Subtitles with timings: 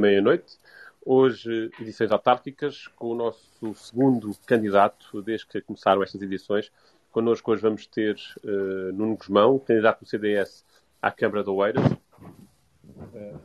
[0.00, 0.58] meia-noite.
[1.04, 6.70] Hoje, edições autárquicas, com o nosso segundo candidato, desde que começaram estas edições.
[7.10, 10.64] Connosco hoje vamos ter uh, Nuno Guzmão, candidato do CDS
[11.02, 11.84] à Câmara de Oeiras.
[11.84, 13.40] Uh,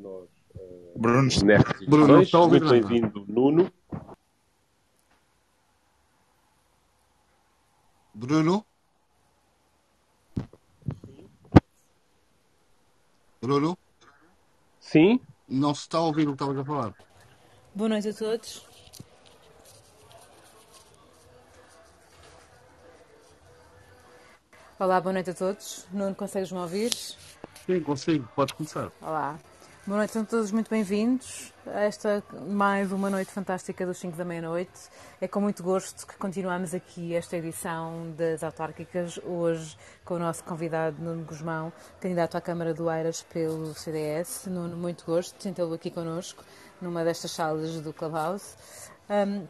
[0.00, 1.28] nós, uh, Bruno,
[1.88, 3.72] Bruno Muito bem-vindo, Nuno.
[8.14, 8.64] Bruno?
[13.40, 13.76] Bruno?
[14.92, 15.18] Sim?
[15.48, 16.94] Não se está a ouvir o que estavas a falar.
[17.74, 18.66] Boa noite a todos.
[24.78, 25.86] Olá, boa noite a todos.
[25.90, 26.92] Nuno, consegues-me ouvir?
[26.92, 28.28] Sim, consigo.
[28.36, 28.92] Podes começar.
[29.00, 29.38] Olá.
[29.86, 34.24] Boa noite, são todos muito bem-vindos a esta mais uma noite fantástica dos 5 da
[34.24, 34.88] meia-noite.
[35.20, 40.42] É com muito gosto que continuamos aqui esta edição das autárquicas, hoje com o nosso
[40.44, 44.46] convidado Nuno Guzmão, candidato à Câmara do Eiras pelo CDS.
[44.46, 46.44] Nuno, muito gosto de tê-lo aqui connosco,
[46.80, 48.56] numa destas salas do Clubhouse.
[49.08, 49.46] Um,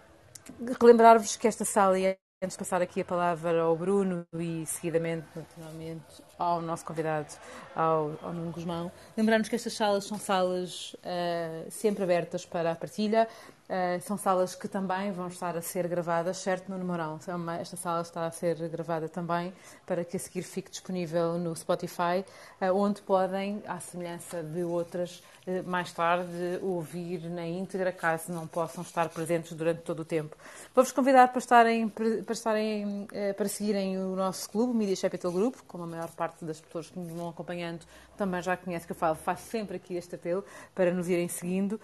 [0.81, 5.25] Relembrar-vos que esta sala é Antes de passar aqui a palavra ao Bruno e seguidamente,
[5.37, 7.29] naturalmente, ao nosso convidado,
[7.73, 12.75] ao, ao Nuno Guzmão, lembrarmos que estas salas são salas uh, sempre abertas para a
[12.75, 13.29] partilha,
[13.73, 17.19] uh, são salas que também vão estar a ser gravadas, certo, Nuno Mourão?
[17.59, 19.53] Esta sala está a ser gravada também
[19.87, 22.25] para que a seguir fique disponível no Spotify,
[22.61, 25.23] uh, onde podem, à semelhança de outras,
[25.67, 30.37] mais tarde ouvir na íntegra, caso não possam estar presentes durante todo o tempo.
[30.73, 35.57] Vou-vos convidar para estarem, para, estarem, para seguirem o nosso clube, o Media Capital Group,
[35.67, 37.85] como a maior parte das pessoas que nos vão acompanhando
[38.23, 41.81] também já conhece que eu falo, faço sempre aqui este apelo para nos irem seguindo.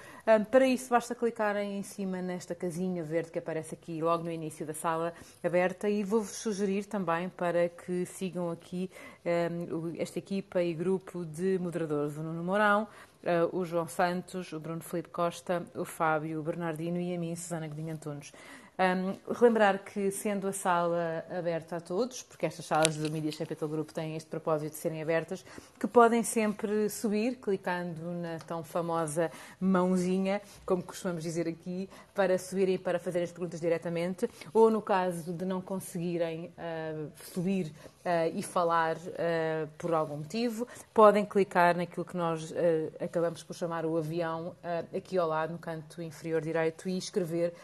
[0.51, 4.67] para isso, basta clicarem em cima nesta casinha verde que aparece aqui logo no início
[4.67, 5.13] da sala
[5.43, 8.91] aberta e vou-vos sugerir também para que sigam aqui
[9.99, 12.87] esta equipa e grupo de moderadores, o Nuno Mourão,
[13.19, 17.35] Uh, o João Santos, o Bruno Felipe Costa, o Fábio, o Bernardino e a mim,
[17.35, 18.33] Susana Godinho Antunes.
[18.79, 23.69] Um, relembrar que, sendo a sala aberta a todos, porque estas salas do Media Capital
[23.69, 25.45] Group têm este propósito de serem abertas,
[25.81, 32.77] que podem sempre subir, clicando na tão famosa mãozinha, como costumamos dizer aqui, para subirem
[32.77, 37.73] e para fazerem as perguntas diretamente, ou no caso de não conseguirem uh, subir
[38.35, 42.53] e falar uh, por algum motivo, podem clicar naquilo que nós
[43.01, 44.55] acabamos por chamar o avião,
[44.97, 47.55] aqui ao lado, no canto inferior direito, e escrever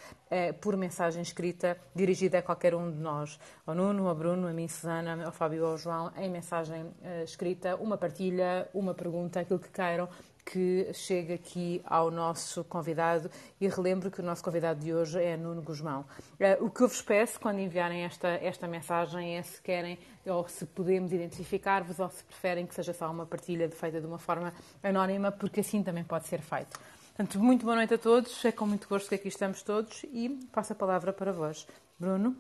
[0.60, 4.69] por mensagem escrita dirigida a qualquer um de nós, ao Nuno, ao Bruno, a mim,
[4.69, 6.87] Susana, ao Fábio ou ao João, em mensagem
[7.25, 10.09] escrita, uma partilha, uma pergunta, aquilo que queiram,
[10.44, 15.37] que chega aqui ao nosso convidado e relembro que o nosso convidado de hoje é
[15.37, 16.05] Nuno Guzmão.
[16.38, 20.47] Eh, o que eu vos peço quando enviarem esta, esta mensagem é se querem ou
[20.49, 24.53] se podemos identificar-vos ou se preferem que seja só uma partilha feita de uma forma
[24.83, 26.78] anónima, porque assim também pode ser feito.
[27.16, 30.28] Portanto, muito boa noite a todos, é com muito gosto que aqui estamos todos e
[30.53, 31.66] passo a palavra para vós.
[31.99, 32.37] Bruno?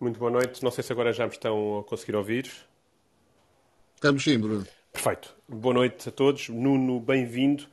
[0.00, 0.62] Muito boa noite.
[0.62, 2.50] Não sei se agora já me estão a conseguir ouvir.
[3.94, 4.66] Estamos sim, Bruno.
[4.92, 5.34] Perfeito.
[5.48, 6.48] Boa noite a todos.
[6.48, 7.64] Nuno, bem-vindo.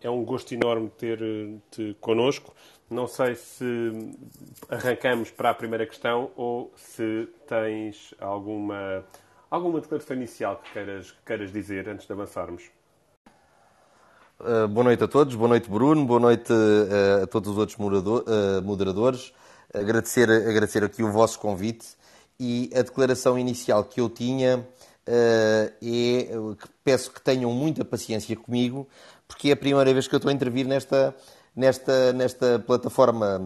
[0.00, 2.54] É um gosto enorme ter-te connosco.
[2.90, 3.64] Não sei se
[4.68, 9.04] arrancamos para a primeira questão ou se tens alguma,
[9.50, 12.70] alguma declaração inicial que queiras, que queiras dizer antes de avançarmos.
[14.40, 17.78] Uh, boa noite a todos, boa noite Bruno, boa noite uh, a todos os outros
[17.78, 19.32] uh, moderadores
[19.74, 21.86] agradecer, agradecer aqui o vosso convite
[22.38, 24.64] e a declaração inicial que eu tinha uh,
[25.06, 28.88] é que peço que tenham muita paciência comigo,
[29.26, 31.14] porque é a primeira vez que eu estou a intervir nesta,
[31.54, 33.40] nesta, nesta plataforma.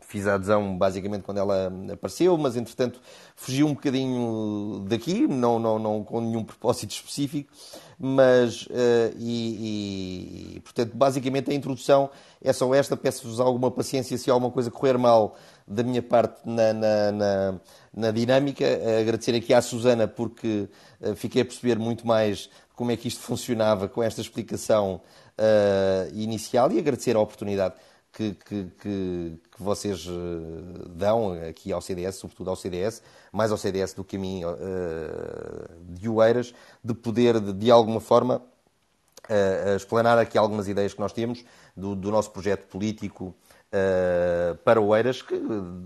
[0.00, 3.00] Fiz a adesão basicamente quando ela apareceu, mas entretanto
[3.34, 7.50] fugi um bocadinho daqui, não, não, não com nenhum propósito específico,
[7.98, 12.10] mas, uh, e, e, portanto, basicamente a introdução
[12.42, 12.96] é só esta.
[12.96, 17.60] Peço-vos alguma paciência se alguma coisa correr mal da minha parte na, na, na,
[17.94, 18.66] na dinâmica.
[19.00, 20.68] Agradecer aqui à Susana porque
[21.00, 25.00] uh, fiquei a perceber muito mais como é que isto funcionava com esta explicação
[25.38, 27.74] uh, inicial e agradecer a oportunidade
[28.12, 30.08] que, que, que, que, vocês
[30.88, 34.48] dão aqui ao CDS, sobretudo ao CDS, mais ao CDS do que a mim, uh,
[35.90, 38.42] de Oeiras, de poder, de, de alguma forma,
[39.28, 41.44] uh, explanar aqui algumas ideias que nós temos
[41.76, 43.34] do, do nosso projeto político
[43.72, 45.38] uh, para Oeiras, que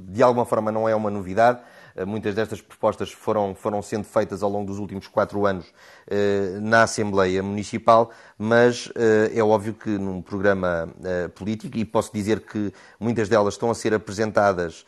[0.08, 1.61] de alguma forma não é uma novidade,
[2.06, 5.67] muitas destas propostas foram, foram sendo feitas ao longo dos últimos quatro anos
[6.62, 8.91] na Assembleia Municipal, mas
[9.35, 10.88] é óbvio que num programa
[11.35, 14.85] político, e posso dizer que muitas delas estão a ser apresentadas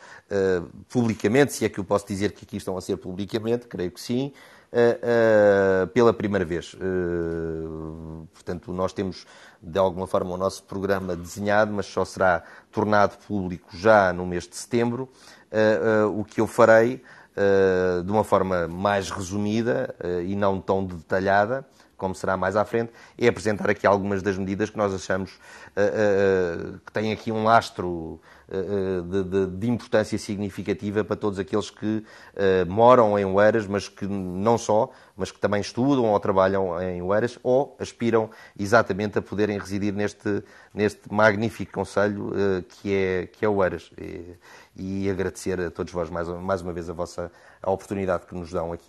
[0.89, 4.01] publicamente, se é que eu posso dizer que aqui estão a ser publicamente, creio que
[4.01, 4.33] sim,
[4.73, 6.75] uh, uh, pela primeira vez.
[6.75, 9.27] Uh, portanto, nós temos
[9.63, 14.49] de alguma forma o nosso programa desenhado, mas só será tornado público já no mês
[14.49, 15.09] de setembro.
[16.15, 17.03] O que eu farei,
[18.05, 19.95] de uma forma mais resumida
[20.27, 21.65] e não tão detalhada,
[21.97, 25.39] como será mais à frente, é apresentar aqui algumas das medidas que nós achamos
[26.85, 28.21] que têm aqui um lastro
[28.53, 33.89] eh, de, de, de, importância significativa para todos aqueles que uh, moram em Oeiras, mas
[33.89, 38.29] que não só, mas que também estudam ou trabalham em Oeiras ou aspiram
[38.59, 40.45] exatamente a poderem residir neste,
[40.75, 43.91] neste magnífico Conselho uh, que, é, que é Oeiras.
[44.77, 47.31] E agradecer a todos vós mais, mais uma vez a vossa
[47.63, 48.89] a oportunidade que nos dão aqui.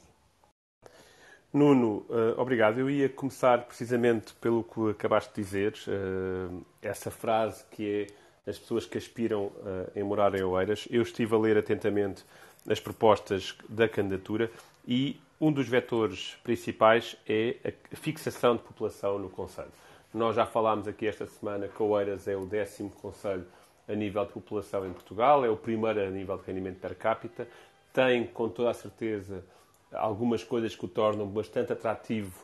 [1.54, 2.80] Nuno, uh, obrigado.
[2.80, 8.08] Eu ia começar precisamente pelo que acabaste de dizer, uh, essa frase que
[8.46, 10.88] é as pessoas que aspiram uh, em morar em Oeiras.
[10.90, 12.26] Eu estive a ler atentamente
[12.68, 14.50] as propostas da candidatura
[14.88, 19.72] e um dos vetores principais é a fixação de população no Conselho.
[20.14, 23.46] Nós já falámos aqui esta semana que Oeiras é o décimo Conselho
[23.88, 27.48] a nível de população em Portugal, é o primeiro a nível de rendimento per capita,
[27.92, 29.44] tem com toda a certeza
[29.92, 32.44] algumas coisas que o tornam bastante atrativo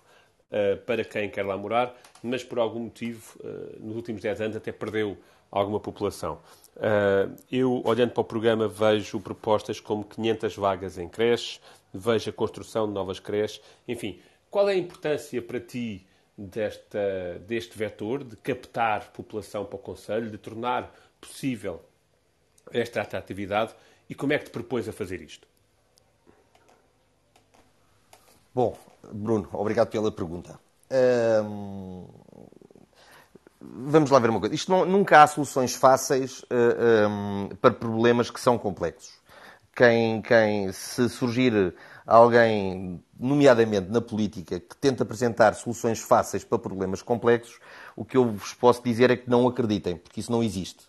[0.51, 4.57] uh, para quem quer lá morar, mas por algum motivo, uh, nos últimos 10 anos,
[4.57, 5.17] até perdeu
[5.51, 6.39] alguma população.
[6.75, 11.59] Uh, eu, olhando para o programa, vejo propostas como 500 vagas em creches,
[11.93, 13.61] vejo a construção de novas creches.
[13.87, 14.19] Enfim,
[14.49, 16.05] qual é a importância para ti
[16.37, 21.81] desta, deste vetor de captar população para o Conselho, de tornar possível
[22.71, 23.73] esta atratividade
[24.09, 25.47] e como é que te propões a fazer isto?
[28.53, 28.77] Bom,
[29.11, 30.59] Bruno, obrigado pela pergunta.
[33.61, 34.55] Vamos lá ver uma coisa.
[34.55, 39.19] Isto não, nunca há soluções fáceis ehm, para problemas que são complexos.
[39.75, 41.75] Quem, quem, se surgir
[42.05, 47.59] alguém, nomeadamente na política, que tenta apresentar soluções fáceis para problemas complexos,
[47.95, 50.88] o que eu vos posso dizer é que não acreditem, porque isso não existe.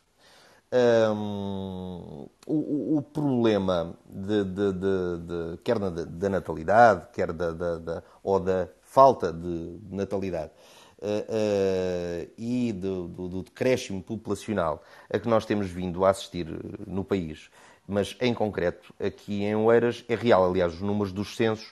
[0.72, 8.38] Um, o, o, problema de, de, de, quer da, da, natalidade, quer da, da, ou
[8.38, 10.52] da falta de natalidade,
[11.00, 14.82] uh, e do, do, do decréscimo populacional
[15.12, 17.50] a que nós temos vindo a assistir eh, no país,
[17.86, 20.48] mas em concreto aqui em Oeiras é real.
[20.48, 21.68] Aliás, os números dos censos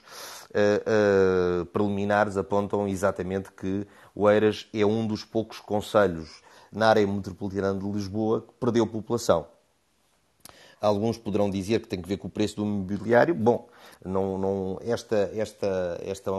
[0.49, 7.79] uh, uh, preliminares apontam exatamente que Oeiras é um dos poucos conselhos na área metropolitana
[7.79, 9.47] de Lisboa que perdeu população.
[10.81, 13.35] Alguns poderão dizer que tem que ver com o preço do imobiliário.
[13.35, 13.67] Bom,
[14.03, 16.31] não, não, esta, esta, esta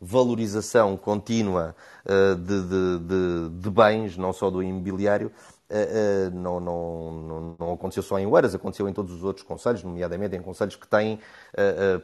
[0.00, 1.74] valorização contínua
[2.06, 5.32] uh, de, de, de, de, bens, não só do imobiliário,
[5.70, 9.82] uh, uh, não, não, não, aconteceu só em Oeiras, aconteceu em todos os outros conselhos,
[9.82, 11.18] nomeadamente em conselhos que têm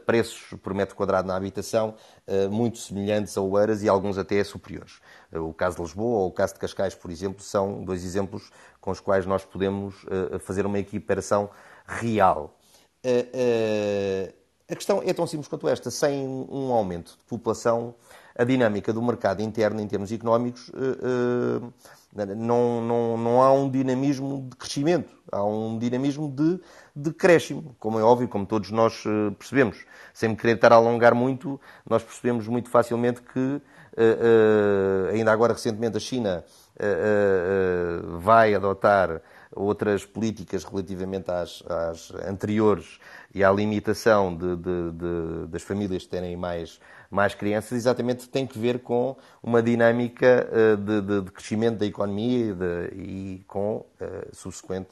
[0.05, 1.95] preços por metro quadrado na habitação
[2.49, 4.99] muito semelhantes a Oeiras e alguns até superiores.
[5.33, 8.91] O caso de Lisboa ou o caso de Cascais, por exemplo, são dois exemplos com
[8.91, 10.05] os quais nós podemos
[10.39, 11.49] fazer uma equiparação
[11.85, 12.55] real.
[14.71, 15.91] A questão é tão simples quanto esta.
[15.91, 17.93] Sem um aumento de população,
[18.33, 21.69] a dinâmica do mercado interno, em termos económicos, eh, eh,
[22.13, 25.11] não, não, não há um dinamismo de crescimento.
[25.31, 26.59] Há um dinamismo de
[26.95, 29.85] decréscimo, como é óbvio, como todos nós eh, percebemos.
[30.13, 33.61] Sem me querer estar a alongar muito, nós percebemos muito facilmente que,
[35.13, 36.43] ainda agora recentemente, a China
[38.19, 39.21] vai adotar
[39.53, 42.99] outras políticas relativamente às, às anteriores
[43.33, 46.79] e à limitação de, de, de, das famílias terem mais,
[47.09, 52.55] mais crianças, exatamente tem que ver com uma dinâmica uh, de, crescimento da economia
[52.93, 53.85] e, com uh,
[54.33, 54.89] subsequente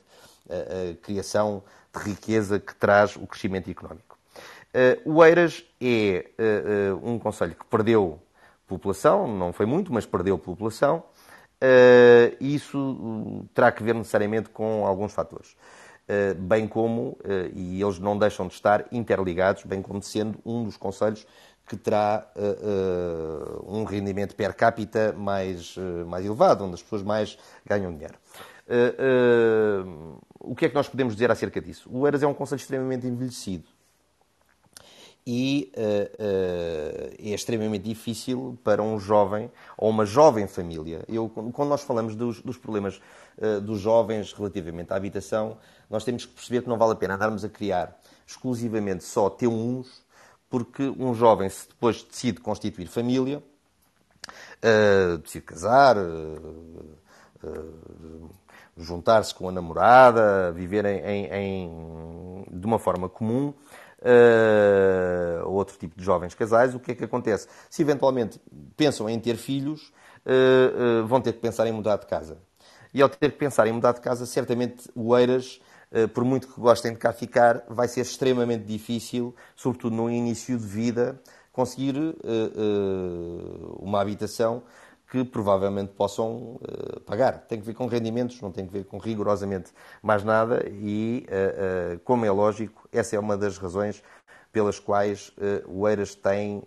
[0.47, 1.63] uh, criação
[1.93, 4.17] de riqueza que traz o crescimento económico.
[5.03, 6.29] O Eiras é
[7.01, 8.19] um conselho que perdeu
[8.67, 11.03] população, não foi muito, mas perdeu população.
[11.61, 15.57] Uh, isso terá que ver necessariamente com alguns fatores.
[16.07, 17.17] Uh, bem como,
[17.53, 21.27] e eles não deixam de estar interligados, bem como sendo um dos conselhos
[21.67, 22.27] que terá
[23.63, 25.75] um rendimento per capita mais,
[26.07, 28.15] mais elevado, onde as pessoas mais ganham dinheiro.
[30.39, 31.87] o que é que nós podemos dizer acerca disso?
[31.93, 33.65] O Eiras é um conselho extremamente envelhecido.
[35.25, 41.03] E uh, uh, é extremamente difícil para um jovem ou uma jovem família.
[41.07, 42.99] Eu, quando nós falamos dos, dos problemas
[43.37, 45.57] uh, dos jovens relativamente à habitação,
[45.89, 49.87] nós temos que perceber que não vale a pena andarmos a criar exclusivamente só T1s,
[50.49, 53.41] porque um jovem, se depois decide constituir família,
[55.21, 55.95] decide casar,
[58.77, 63.53] juntar-se com a namorada, viver em, em, em, de uma forma comum,
[64.01, 67.47] uh, outro tipo de jovens casais, o que é que acontece?
[67.69, 68.39] Se eventualmente
[68.75, 69.91] pensam em ter filhos,
[70.25, 72.37] uh, uh, vão ter que pensar em mudar de casa.
[72.93, 75.61] E ao ter que pensar em mudar de casa, certamente o Eiras,
[76.15, 80.65] por muito que gostem de cá ficar, vai ser extremamente difícil, sobretudo no início de
[80.65, 81.93] vida, conseguir
[83.79, 84.63] uma habitação
[85.09, 87.39] que provavelmente possam uh, pagar.
[87.47, 89.71] Tem que ver com rendimentos, não tem que ver com rigorosamente
[90.03, 94.03] mais nada e, uh, uh, como é lógico, essa é uma das razões
[94.51, 95.31] pelas quais
[95.67, 96.63] o Eiras tem,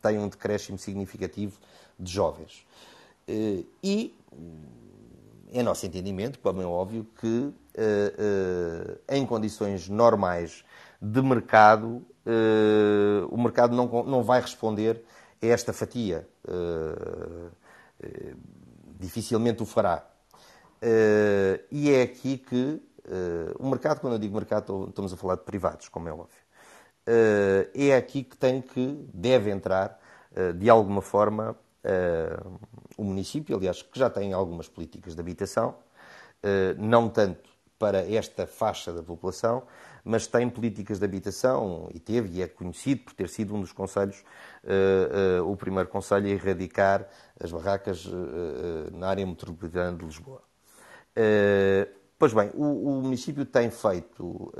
[0.00, 1.58] tem um decréscimo significativo
[2.00, 2.66] de jovens.
[3.84, 4.16] e
[5.52, 7.52] é nosso entendimento, como é óbvio, que
[9.10, 10.64] em condições normais
[11.02, 12.02] de mercado,
[13.30, 15.04] o mercado não, não vai responder
[15.40, 17.50] esta fatia uh,
[18.98, 20.04] dificilmente o fará.
[20.82, 22.82] Uh, e é aqui que
[23.60, 26.40] o mercado, quando eu digo mercado, estamos a falar de privados, como é óbvio.
[27.72, 29.96] é aqui que tem que, deve entrar,
[30.58, 31.56] de alguma forma,
[32.96, 35.76] o município, aliás, que já tem algumas políticas de habitação,
[36.76, 39.62] não tanto para esta faixa da população,
[40.06, 43.72] mas tem políticas de habitação e teve, e é conhecido por ter sido um dos
[43.72, 44.22] conselhos,
[44.62, 47.08] uh, uh, o primeiro conselho a erradicar
[47.40, 50.40] as barracas uh, na área metropolitana de Lisboa.
[52.16, 54.52] pois bem, o, o, município tem feito,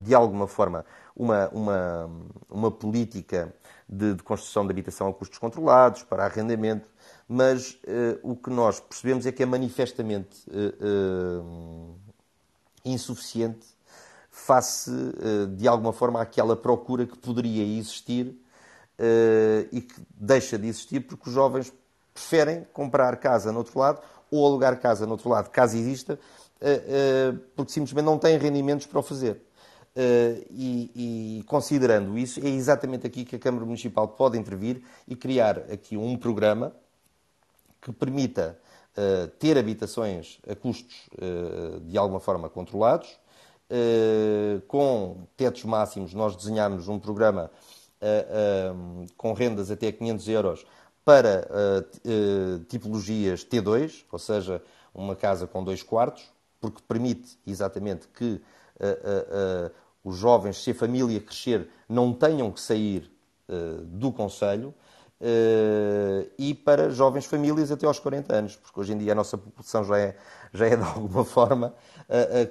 [0.00, 2.10] de alguma forma, uma, uma,
[2.48, 3.54] uma política
[3.86, 6.88] de, de, construção de habitação a custos controlados, para arrendamento,
[7.28, 7.78] mas
[8.22, 10.46] o que nós percebemos é que é manifestamente
[12.84, 13.77] insuficiente
[14.38, 18.34] face, eh, de alguma forma, àquela procura que poderia existir
[18.98, 21.72] eh, e que deixa de existir porque os jovens
[22.14, 26.18] preferem comprar casa no outro lado ou alugar casa no outro lado, caso exista,
[26.60, 29.42] eh, porque simplesmente não têm rendimentos para o fazer.
[30.50, 35.58] E, e, considerando isso, é exatamente aqui que a Câmara Municipal pode intervir e criar
[35.72, 36.72] aqui um programa
[37.80, 38.56] que permita
[39.40, 41.08] ter habitações a custos
[41.82, 43.18] de alguma forma controlados,
[44.66, 47.50] com tetos máximos, nós desenhámos um programa
[48.00, 50.66] uh, uh, com rendas até 500 euros
[51.04, 51.48] para
[52.68, 54.62] tipologias T2, ou seja,
[54.94, 56.22] uma casa com dois quartos,
[56.60, 58.42] porque permite exatamente que
[60.04, 63.10] os jovens, se a família crescer, não tenham que sair
[63.84, 64.74] do Conselho.
[66.38, 69.84] e para jovens famílias até aos 40 anos, porque hoje em dia a nossa população
[69.84, 70.14] já é,
[70.52, 71.74] já é de alguma forma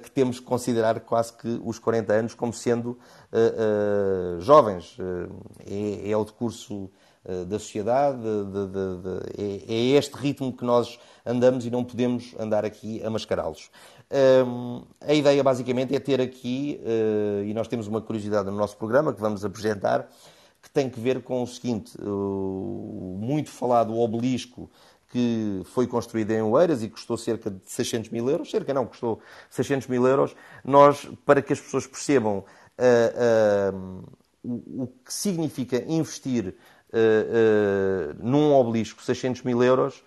[0.04, 2.90] que temos que considerar quase que os 40 anos como sendo
[3.32, 4.96] uh, jovens.
[5.66, 6.88] É, é, o decurso
[7.46, 12.34] da sociedade, de, de, de, é, é, este ritmo que nós andamos e não podemos
[12.38, 13.70] andar aqui a mascará-los.
[14.10, 18.76] Um, a ideia basicamente é ter aqui, uh, e nós temos uma curiosidade no nosso
[18.76, 20.08] programa que vamos apresentar,
[20.62, 24.70] que tem que ver com o seguinte: o muito falado obelisco
[25.08, 29.20] que foi construída em Oeiras e custou cerca de 600 mil euros, cerca não, custou
[29.50, 32.44] 600 mil euros, nós, para que as pessoas percebam
[32.78, 34.04] uh, uh,
[34.42, 36.54] o, o, que significa investir
[36.90, 40.02] uh, num obelisco 600 mil euros,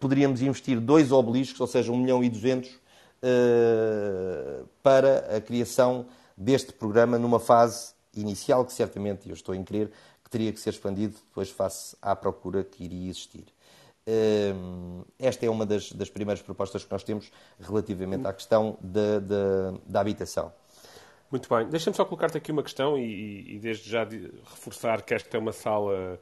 [0.00, 2.70] poderíamos investir dois obeliscos, ou seja, 1 milhão e 200,
[4.82, 9.90] para a criação deste programa numa fase inicial, que certamente, eu estou em crer,
[10.24, 13.53] que teria que ser expandido depois face à procura que iria existir.
[15.18, 17.30] Esta é uma das, das primeiras propostas que nós temos
[17.60, 19.18] relativamente à questão da,
[19.86, 20.52] da, habitação.
[21.30, 21.68] Muito bem.
[21.68, 25.40] Deixa-me só colocar-te aqui uma questão e, e desde já de reforçar que esta é
[25.40, 26.20] uma sala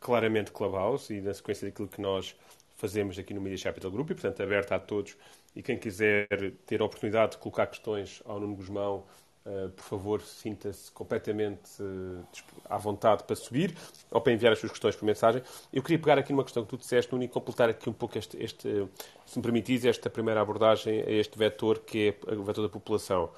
[0.00, 2.34] claramente Clubhouse e na sequência daquilo que nós
[2.76, 5.16] fazemos aqui no Media Capital Group e, portanto, aberta a todos.
[5.54, 6.26] E quem quiser
[6.64, 9.04] ter a oportunidade de colocar questões ao Nuno Guzmão
[9.48, 12.22] Uh, por favor, sinta-se completamente uh,
[12.68, 13.74] à vontade para subir
[14.10, 15.42] ou para enviar as suas questões por mensagem.
[15.72, 18.18] Eu queria pegar aqui numa questão que tu disseste, Nuno, e completar aqui um pouco
[18.18, 18.86] este, este,
[19.24, 23.30] se me permitis, esta primeira abordagem a este vetor que é o vetor da população.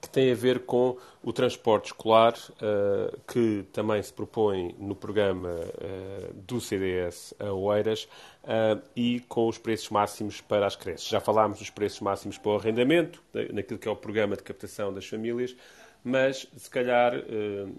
[0.00, 5.50] Que tem a ver com o transporte escolar, uh, que também se propõe no programa
[5.50, 8.04] uh, do CDS a Oeiras,
[8.44, 11.06] uh, e com os preços máximos para as creches.
[11.06, 14.92] Já falámos dos preços máximos para o arrendamento, naquilo que é o programa de captação
[14.92, 15.54] das famílias,
[16.02, 17.12] mas se calhar,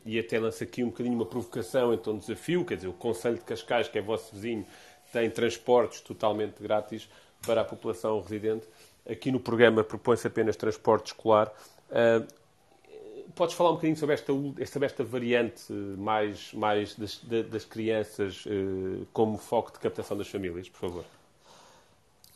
[0.06, 3.38] e até lança aqui um bocadinho uma provocação, então um desafio, quer dizer, o Conselho
[3.38, 4.64] de Cascais, que é vosso vizinho,
[5.12, 7.10] tem transportes totalmente grátis
[7.46, 8.68] para a população residente.
[9.10, 11.52] Aqui no programa propõe-se apenas transporte escolar.
[11.92, 12.26] Uh,
[13.36, 14.34] podes falar um bocadinho sobre esta,
[14.68, 20.70] sobre esta variante mais, mais das, das crianças uh, como foco de captação das famílias,
[20.70, 21.06] por favor?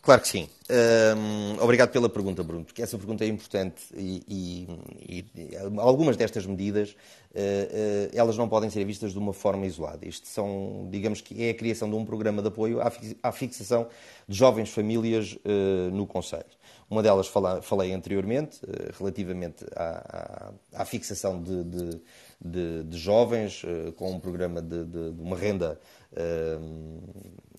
[0.05, 0.47] Claro que sim.
[0.69, 6.45] Um, obrigado pela pergunta, Bruno, porque essa pergunta é importante e, e, e algumas destas
[6.45, 10.07] medidas uh, uh, elas não podem ser vistas de uma forma isolada.
[10.07, 12.79] Isto são, digamos que é a criação de um programa de apoio
[13.23, 13.87] à, fixação
[14.27, 16.45] de jovens famílias uh, no Conselho.
[16.89, 18.59] Uma delas fala, falei anteriormente,
[18.97, 22.01] relativamente à, à, à fixação de, de,
[22.39, 23.63] de, de jovens
[23.95, 24.85] com um programa de,
[25.17, 25.79] uma renda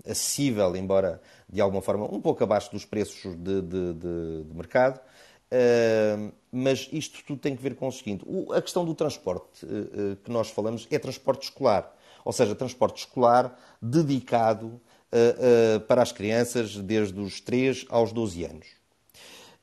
[0.06, 5.00] acessível, embora de alguma forma um pouco abaixo dos preços de, mercado.
[5.46, 9.64] Uh, mas isto tudo tem que ver com o seguinte: o, a questão do transporte
[9.64, 16.10] uh, que nós falamos é transporte escolar, ou seja, transporte escolar dedicado uh, para as
[16.10, 18.66] crianças desde os 3 aos 12 anos.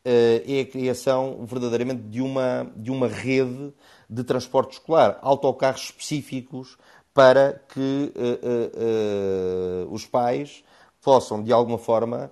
[0.06, 3.74] É a criação verdadeiramente de uma, de uma rede
[4.10, 6.78] de transporte escolar, autocarros específicos
[7.14, 10.64] para que uh, uh, os pais
[11.02, 12.32] possam, de alguma forma,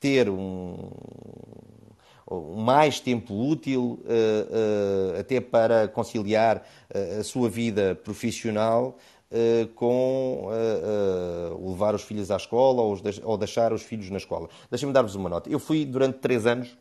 [0.00, 0.90] ter um,
[2.56, 4.00] mais tempo útil
[5.18, 6.66] até para conciliar
[7.18, 8.96] a sua vida profissional
[9.74, 10.48] com
[11.68, 14.48] levar os filhos à escola ou, deixar os filhos na escola.
[14.70, 15.50] Deixem-me dar-vos uma nota.
[15.50, 16.76] Eu fui durante três anos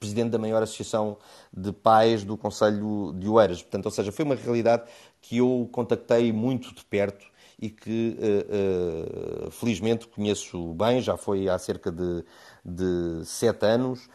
[0.00, 1.18] presidente da maior associação
[1.54, 3.60] de pais do Conselho de Oeiras.
[3.60, 4.84] Portanto, ou seja, foi uma realidade
[5.20, 7.26] que eu contactei muito de perto
[7.60, 12.24] e que uh, uh, felizmente conheço bem, já foi há cerca de,
[12.64, 14.08] de sete anos,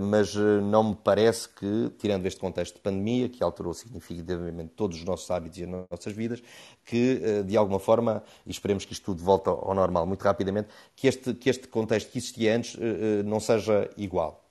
[0.00, 5.04] mas não me parece que, tirando este contexto de pandemia, que alterou significativamente todos os
[5.04, 6.42] nossos hábitos e as nossas vidas,
[6.84, 11.06] que de alguma forma, e esperemos que isto tudo volte ao normal muito rapidamente, que
[11.06, 12.78] este, que este contexto que existia antes
[13.24, 14.42] não seja igual.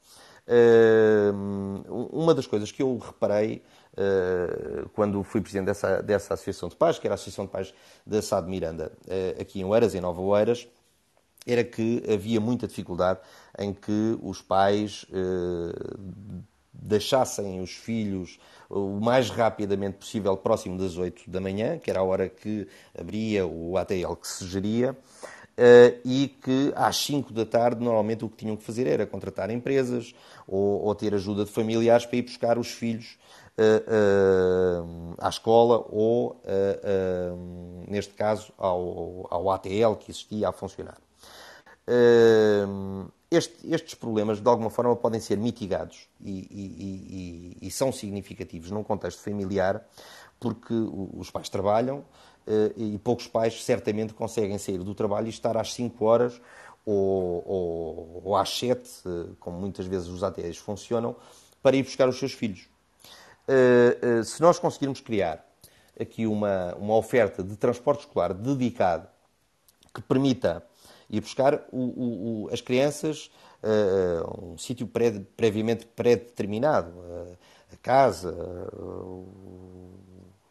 [2.11, 3.63] Uma das coisas que eu reparei
[4.93, 7.73] quando fui presidente dessa, dessa Associação de Pais, que era a Associação de Pais
[8.05, 8.91] da Sá de Miranda,
[9.39, 10.67] aqui em Oeiras, em Nova Oeiras,
[11.45, 13.19] era que havia muita dificuldade
[13.57, 18.39] em que os pais uh, deixassem os filhos
[18.69, 23.45] o mais rapidamente possível próximo das 8 da manhã, que era a hora que abria
[23.45, 28.37] o ATL que se geria, uh, e que às 5 da tarde normalmente o que
[28.37, 30.15] tinham que fazer era contratar empresas
[30.47, 33.17] ou, ou ter ajuda de familiares para ir buscar os filhos
[33.57, 36.41] uh, uh, à escola ou,
[37.87, 40.97] neste caso, ao, ao ATL que existia a funcionar.
[43.31, 48.71] Este, estes problemas, de alguma forma, podem ser mitigados e, e, e, e, são significativos
[48.71, 49.87] num contexto familiar,
[50.37, 52.03] porque os pais trabalham,
[52.45, 56.41] eh, e poucos pais certamente conseguem sair do trabalho e estar às 5 horas
[56.85, 61.15] ou, ou, ou às 7, eh, como muitas vezes os ATEs funcionam,
[61.61, 62.67] para ir buscar os seus filhos.
[63.47, 65.45] Eh, se nós conseguirmos criar
[65.99, 69.07] aqui uma, uma oferta de transporte escolar dedicado
[69.93, 70.65] que permita
[71.11, 73.29] ir buscar o, o, as crianças
[73.63, 76.91] a um sítio pré, previamente pré-determinado,
[77.71, 78.35] a casa,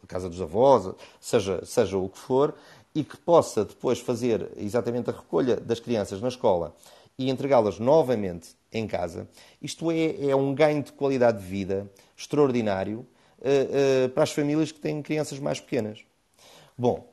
[0.07, 2.55] casa dos avós, seja, seja o que for,
[2.95, 6.75] e que possa depois fazer exatamente a recolha das crianças na escola
[7.17, 9.29] e entregá-las novamente em casa,
[9.61, 13.01] isto é, é um ganho de qualidade de vida extraordinário
[13.39, 16.05] uh, uh, para as famílias que têm crianças mais pequenas.
[16.77, 17.10] Bom, eh, eh,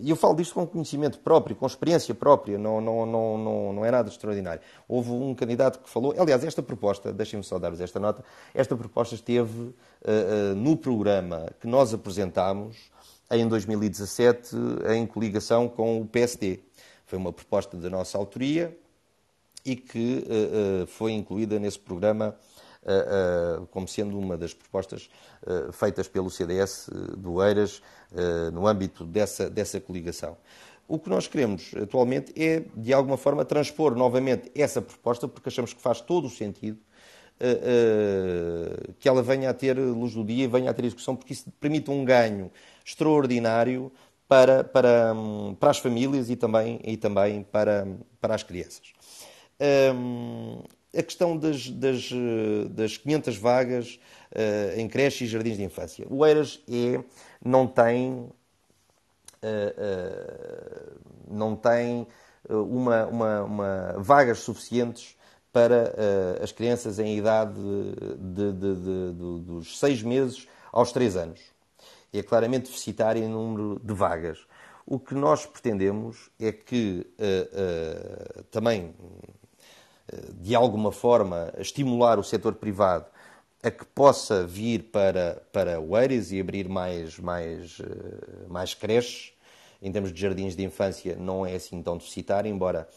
[0.00, 3.84] e eu falo disto com conhecimento próprio, com experiência própria, não, não, não, não, não
[3.84, 4.60] é nada extraordinário.
[4.88, 9.14] Houve um candidato que falou, aliás, esta proposta, deixem-me só dar-vos esta nota, esta proposta
[9.14, 12.90] esteve eh, no programa que nós apresentámos
[13.30, 14.56] em 2017
[14.94, 16.60] em coligação com o PSD.
[17.06, 18.76] Foi uma proposta da nossa autoria
[19.64, 20.24] e que
[20.86, 22.34] foi incluída nesse programa
[23.70, 25.10] como sendo uma das propostas
[25.72, 27.82] feitas pelo CDS do Eiras
[28.52, 30.36] no âmbito dessa, dessa coligação.
[30.88, 35.72] O que nós queremos atualmente é, de alguma forma, transpor novamente essa proposta, porque achamos
[35.72, 36.78] que faz todo o sentido
[38.98, 41.50] que ela venha a ter luz do dia e venha a ter execução, porque isso
[41.58, 42.50] permite um ganho
[42.84, 43.90] extraordinário
[44.28, 45.14] para, para,
[45.58, 47.86] para as famílias e também, e também para,
[48.20, 48.92] para as crianças.
[49.94, 50.62] Um,
[50.96, 52.10] a questão das, das,
[52.70, 54.00] das 500 vagas
[54.76, 56.06] em creches e jardins de infância.
[56.08, 57.02] O Eiras é,
[57.44, 58.28] não tem,
[61.28, 62.06] não tem
[62.48, 65.16] uma, uma, uma vagas suficientes
[65.52, 69.12] para uh, as crianças em idade de, de, de,
[69.44, 71.40] dos 6 meses aos 3 anos.
[72.12, 74.38] É claramente deficitário em número de vagas.
[74.86, 78.94] O que nós pretendemos é que uh, uh, também,
[80.40, 83.06] de alguma forma, estimular o setor privado
[83.62, 87.78] a que possa vir para, para o Eiras e abrir mais, mais,
[88.48, 89.32] mais creches.
[89.82, 92.88] Em termos de jardins de infância, não é assim tão deficitário, embora,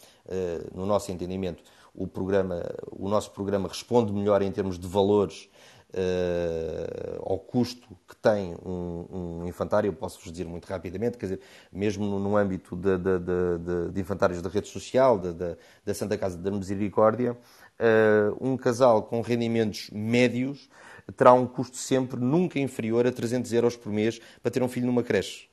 [0.74, 1.64] no nosso entendimento,
[1.96, 5.50] o, programa, o nosso programa responde melhor em termos de valores
[5.94, 11.40] uh, ao custo que tem um, um infantário, eu posso-vos dizer muito rapidamente, quer dizer,
[11.72, 16.38] mesmo no, no âmbito de, de, de, de, infantários da rede social, da Santa Casa
[16.38, 20.70] da Misericórdia, uh, um casal com rendimentos médios
[21.16, 24.86] terá um custo sempre nunca inferior a 300 euros por mês para ter um filho
[24.86, 25.48] numa creche.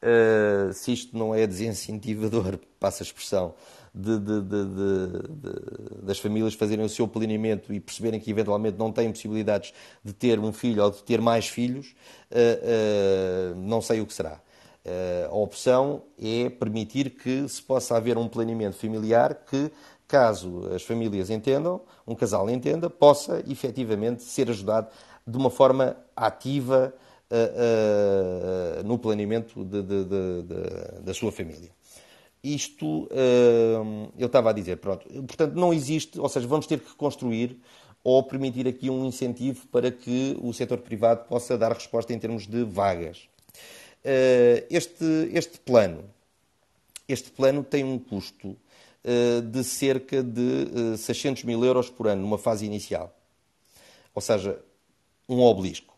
[0.00, 3.54] Uh, se isto não é desincentivador, passa a expressão,
[3.98, 9.10] de, de, de, das famílias fazerem o seu planeamento e perceberem que eventualmente não têm
[9.10, 11.96] possibilidades de ter um filho ou de ter mais filhos,
[12.30, 14.40] uh, uh, não sei o que será.
[14.86, 19.70] Uh, a opção é permitir que se possa haver um planeamento familiar que,
[20.06, 24.88] caso as famílias entendam, um casal entenda, possa efetivamente ser ajudado
[25.26, 26.94] de uma forma ativa
[28.86, 29.62] no planeamento
[31.02, 31.70] da sua família
[32.42, 35.06] isto uh, eu estava a dizer, pronto.
[35.24, 37.60] Portanto, não existe, ou seja, vamos ter que construir
[38.04, 42.46] ou permitir aqui um incentivo para que o setor privado possa dar resposta em termos
[42.46, 43.28] de vagas.
[44.04, 46.04] Uh, este, este plano,
[47.08, 52.38] este plano tem um custo uh, de cerca de 600 mil euros por ano numa
[52.38, 53.14] fase inicial.
[54.14, 54.58] Ou seja,
[55.28, 55.94] um obelisco.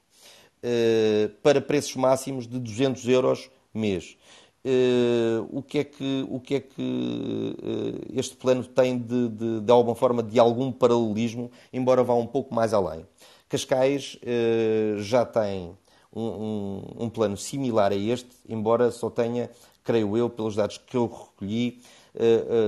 [1.42, 4.16] para preços máximos de 200 euros mês.
[4.62, 9.60] Uh, o que é que, o que, é que uh, este plano tem de, de,
[9.60, 13.06] de, alguma forma, de algum paralelismo, embora vá um pouco mais além.
[13.48, 15.74] Cascais uh, já tem
[16.14, 19.48] um, um, um, plano similar a este, embora só tenha,
[19.82, 21.80] creio eu, pelos dados que eu recolhi,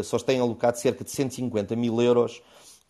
[0.04, 2.40] só tenha alocado cerca de 150 mil euros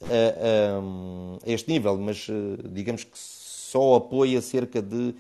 [0.02, 2.26] a este nível, mas
[2.70, 5.14] digamos que só apoia cerca de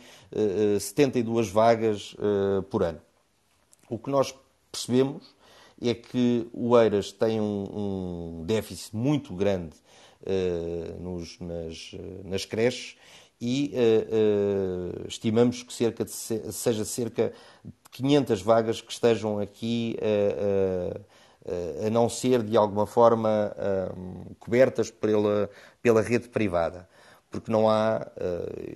[0.78, 2.14] 72 vagas
[2.70, 3.00] por ano.
[3.88, 4.34] O que nós
[4.70, 5.22] percebemos
[5.80, 9.76] é que o Eiras tem um, um déficit muito grande
[10.22, 12.96] uh, nos, nas, nas creches
[13.40, 17.32] e uh, uh, estimamos que cerca de, seja cerca
[17.64, 19.96] de 500 vagas que estejam aqui
[21.84, 23.54] a não ser de alguma forma
[24.38, 25.50] cobertas pela,
[25.82, 26.88] pela rede privada
[27.32, 28.06] porque não há,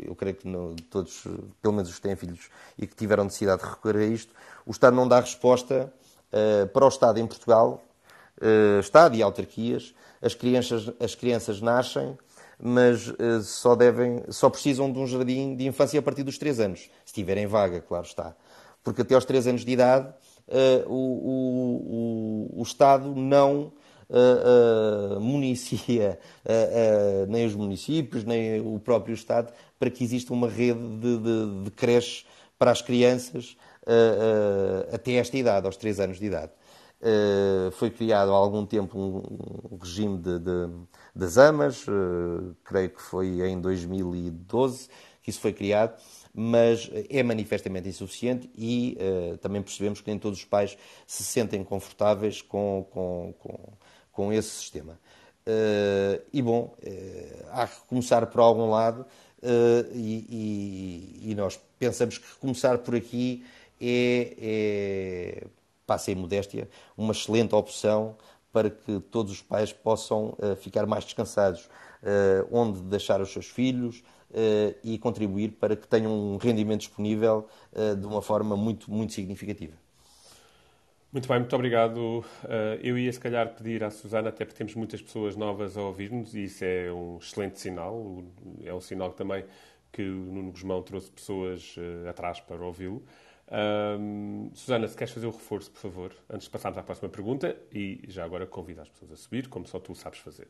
[0.05, 1.25] eu creio que todos,
[1.61, 4.33] pelo menos os que têm filhos e que tiveram necessidade de recorrer a isto,
[4.65, 5.93] o Estado não dá resposta
[6.33, 7.83] uh, para o Estado em Portugal,
[8.41, 12.19] uh, Estado e autarquias, as crianças, as crianças nascem,
[12.59, 13.13] mas
[13.45, 17.13] só, devem, só precisam de um jardim de infância a partir dos 3 anos, se
[17.13, 18.35] tiverem vaga, claro está.
[18.83, 20.09] Porque até aos 3 anos de idade
[20.87, 23.71] o, o, o, o Estado não
[24.11, 30.49] uh, uh, municia uh, nem os municípios, nem o próprio Estado, para que exista uma
[30.49, 32.27] rede de, de, de creches
[32.59, 33.57] para as crianças
[34.93, 36.51] até esta idade, aos 3 anos de idade.
[37.75, 40.69] Foi criado há algum tempo um, um regime de, de,
[41.15, 41.85] das AMAs,
[42.65, 44.89] creio que foi em 2012
[45.27, 46.01] que isso foi criado,
[46.33, 51.65] mas é manifestamente insuficiente e uh, também percebemos que nem todos os pais se sentem
[51.65, 53.59] confortáveis com, com, com,
[54.17, 54.99] com esse sistema.
[56.33, 56.75] e bom,
[57.53, 59.07] há que começar por algum lado
[59.95, 63.45] e, e, e nós pensamos que começar por aqui
[63.81, 65.47] é, é
[65.87, 68.17] passa em modéstia, uma excelente opção
[68.53, 71.67] para que todos os pais possam uh, ficar mais descansados,
[72.03, 77.47] uh, onde deixar os seus filhos uh, e contribuir para que tenham um rendimento disponível
[77.99, 79.75] de uma forma muito, muito significativa.
[81.17, 82.23] Muito bem, muito obrigado.
[82.83, 86.35] eu ia, se calhar, pedir à Susana, até porque temos muitas pessoas novas a ouvir-nos,
[86.35, 88.23] e isso é um excelente sinal.
[88.63, 89.43] É um sinal também
[89.91, 91.75] que o Nuno Guzmão trouxe pessoas
[92.07, 93.03] atrás para ouvi-lo.
[93.99, 97.57] Um, Susana, se queres fazer o reforço, por favor, antes de passarmos à próxima pergunta,
[97.73, 100.49] e já agora convido as pessoas a subir, como só tu sabes fazer.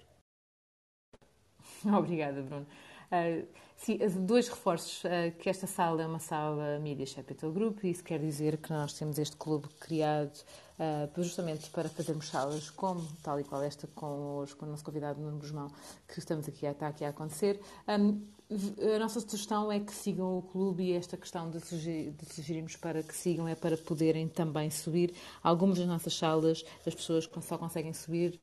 [1.96, 2.66] Obrigada, Bruno.
[3.12, 3.46] Uh,
[3.76, 5.04] sim, dois reforços.
[5.04, 8.70] Uh, que esta sala é uma sala Media Capital Group, e isso quer dizer que
[8.70, 10.36] nós temos este clube criado
[10.78, 14.84] uh, justamente para fazermos salas como tal e qual esta com, hoje, com o nosso
[14.84, 15.70] convidado Nuno Busmão,
[16.08, 17.60] que estamos aqui, está aqui a acontecer.
[17.86, 22.76] A nossa sugestão é que sigam o clube e esta questão de, sugerir, de sugerirmos
[22.76, 25.14] para que sigam é para poderem também subir.
[25.42, 28.40] Algumas das nossas salas, as pessoas só conseguem subir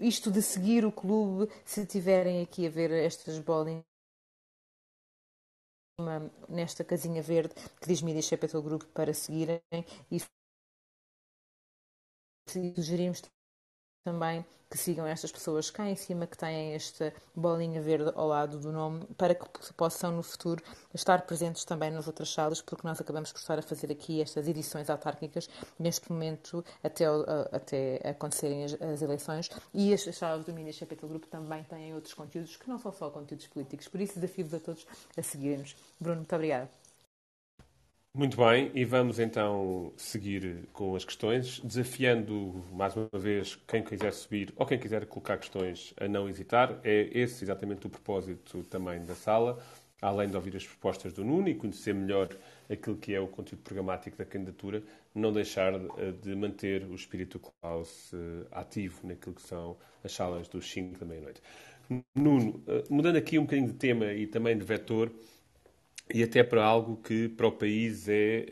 [0.00, 3.84] isto de seguir o clube, se tiverem aqui a ver estas bolinhas
[6.48, 9.60] nesta casinha verde que diz Media Capital Group para seguirem
[10.10, 10.18] e
[12.48, 13.22] sugerimos
[14.04, 18.58] também que sigam estas pessoas cá em cima que têm esta bolinha verde ao lado
[18.58, 20.60] do nome para que possam no futuro
[20.92, 24.48] estar presentes também nas outras salas, porque nós acabamos por estar a fazer aqui estas
[24.48, 27.04] edições autárquicas neste momento até,
[27.52, 32.12] até acontecerem as, as eleições e as salas do Minas Capital Group também têm outros
[32.12, 33.86] conteúdos que não são só conteúdos políticos.
[33.86, 34.84] Por isso desafio-vos a todos
[35.16, 35.76] a seguirem-nos.
[36.00, 36.68] Bruno, muito obrigada.
[38.16, 44.12] Muito bem, e vamos então seguir com as questões, desafiando mais uma vez quem quiser
[44.12, 46.78] subir ou quem quiser colocar questões a não hesitar.
[46.84, 49.58] É esse exatamente o propósito também da sala,
[50.00, 52.28] além de ouvir as propostas do Nuno e conhecer melhor
[52.70, 54.80] aquilo que é o conteúdo programático da candidatura,
[55.12, 55.72] não deixar
[56.22, 61.04] de manter o espírito Klaus eh, ativo naquilo que são as salas dos 5 da
[61.04, 61.42] meia-noite.
[62.14, 65.10] Nuno, eh, mudando aqui um bocadinho de tema e também de vetor,
[66.12, 68.46] e até para algo que para o país é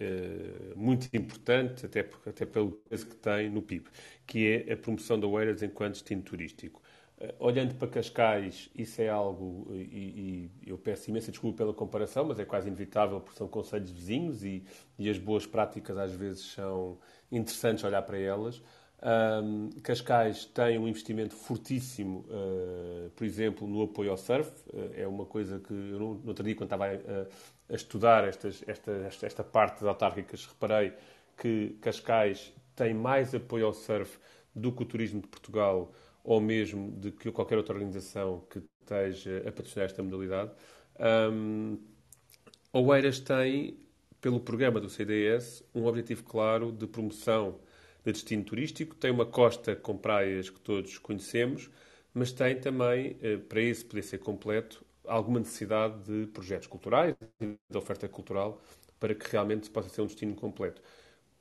[0.75, 3.89] uh, muito importante, até, até pelo peso que tem no PIB,
[4.27, 6.81] que é a promoção da Oeiras enquanto destino turístico.
[7.19, 12.25] Uh, olhando para Cascais, isso é algo, e, e, eu peço imensa desculpa pela comparação,
[12.25, 14.65] mas é quase inevitável porque são conselhos vizinhos e,
[14.99, 16.99] e as boas práticas às vezes são
[17.31, 18.63] interessantes olhar para elas.
[19.03, 24.49] Um, Cascais tem um investimento fortíssimo, uh, por exemplo, no apoio ao surf.
[24.73, 26.93] Uh, é uma coisa que eu, no, no outro dia, quando estava a,
[27.69, 30.93] a estudar estas, esta, esta, esta, parte das autárquicas, reparei
[31.37, 34.19] que Cascais tem mais apoio ao surf
[34.55, 39.39] do que o turismo de Portugal ou mesmo de que qualquer outra organização que esteja
[39.39, 40.53] a patrocinar esta modalidade.
[41.33, 41.79] Um,
[42.73, 43.77] Oeiras tem,
[44.21, 47.59] pelo programa do CDS, um objetivo claro de promoção
[48.05, 51.71] de destino turístico, tem uma costa com praias que todos conhecemos,
[52.13, 57.79] mas tem também, eh, para isso poder ser completo, alguma necessidade de projetos culturais, de
[57.79, 58.61] oferta cultural,
[58.99, 60.83] para que realmente possa ser um destino completo.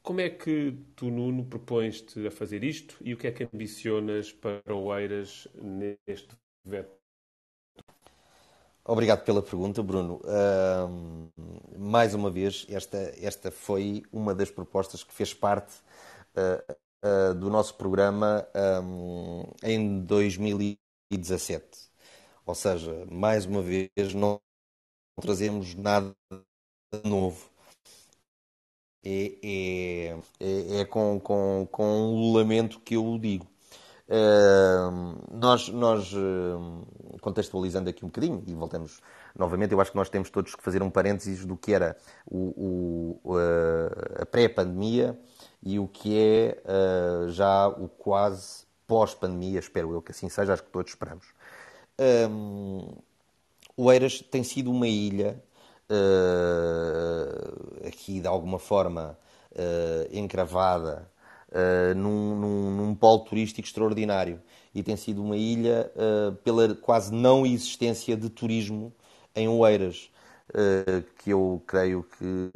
[0.02, 4.32] Como é que tu, Nuno, propões-te a fazer isto e o que é que ambicionas
[4.32, 7.02] para Oeiras neste veto?
[8.84, 10.19] Obrigado pela pergunta, Bruno.
[10.24, 11.32] Uh,
[11.78, 15.71] mais uma vez, esta, esta foi uma das propostas que fez parte
[17.36, 18.48] do nosso programa
[18.84, 21.91] um, em 2017.
[22.46, 24.39] Ou seja, mais uma vez, não
[25.22, 26.15] trazemos nada
[27.04, 27.50] novo.
[29.04, 33.48] É, é, é, é com, com, com um lamento que eu o digo.
[34.08, 39.00] Uh, nós, nós uh, contextualizando aqui um bocadinho, e voltamos
[39.34, 43.20] novamente, eu acho que nós temos todos que fazer um parênteses do que era o,
[43.24, 43.38] o,
[44.20, 45.17] a pré-pandemia
[45.63, 50.63] e o que é uh, já o quase pós-pandemia, espero eu que assim seja, acho
[50.63, 51.26] que todos esperamos.
[52.30, 52.93] Um,
[53.78, 55.41] o Eiras tem sido uma ilha,
[55.89, 59.17] uh, aqui de alguma forma
[59.52, 61.10] uh, encravada,
[61.50, 64.41] uh, num, num, num, polo turístico extraordinário.
[64.74, 65.91] E tem sido uma ilha
[66.45, 68.93] pela quase não existência de turismo
[69.36, 70.10] em Oeiras.
[71.17, 72.52] que eu creio que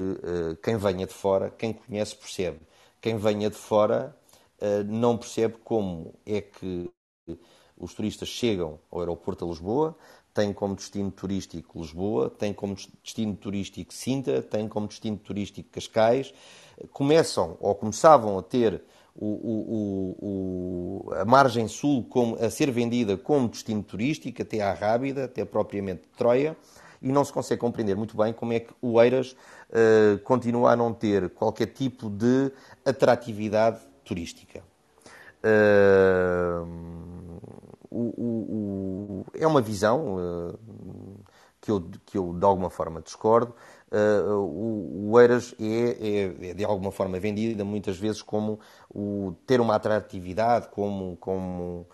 [0.63, 2.59] quem venha de fora, quem conhece, percebe
[3.05, 4.17] quem venha de fora
[4.59, 6.89] uh, não percebe como é que
[7.77, 9.95] os turistas chegam ao aeroporto de Lisboa,
[10.33, 16.33] tem como destino turístico Lisboa, tem como destino turístico Sintra, tem como destino turístico Cascais,
[16.91, 18.81] começam ou começavam a ter
[19.15, 24.73] o, o, o, a margem sul como, a ser vendida como destino turístico, até à
[24.73, 26.57] Rábida, até propriamente Troia,
[27.01, 29.35] e não se consegue compreender muito bem como é que o Eiras
[29.69, 32.51] uh, continua a não ter qualquer tipo de
[32.85, 34.63] atratividade turística.
[35.43, 36.65] Uh,
[37.89, 38.25] o, o,
[39.21, 40.59] o, é uma visão uh,
[41.61, 43.55] que, eu, que eu, de alguma forma, discordo.
[43.91, 48.59] uh, o, Eiras é, é, é, de alguma forma vendido muitas vezes como
[48.93, 51.87] o, ter uma atratividade, como, como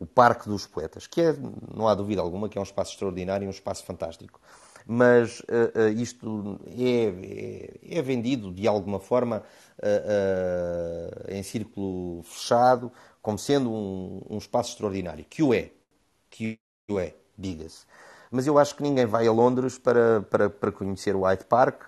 [0.00, 1.36] o Parque dos Poetas, que é,
[1.72, 4.40] não há dúvida alguma, que é um espaço extraordinário, um espaço fantástico.
[4.86, 5.44] Mas uh,
[5.78, 9.42] uh, isto é, é, é, vendido de alguma forma
[9.78, 15.70] uh, em círculo fechado, como sendo um, um, espaço extraordinário, que o é,
[16.30, 16.58] que
[16.90, 17.84] o é, diga-se.
[18.30, 21.82] Mas eu acho que ninguém vai a Londres para, para, para conhecer o Hyde Park,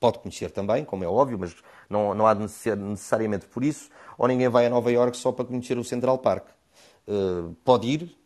[0.00, 1.54] pode conhecer também, como é óbvio, mas
[1.90, 5.44] não, não há de necessariamente por isso, ou ninguém vai a Nova York só para
[5.44, 6.46] conhecer o Central Park.
[7.06, 8.16] Uh, pode ir,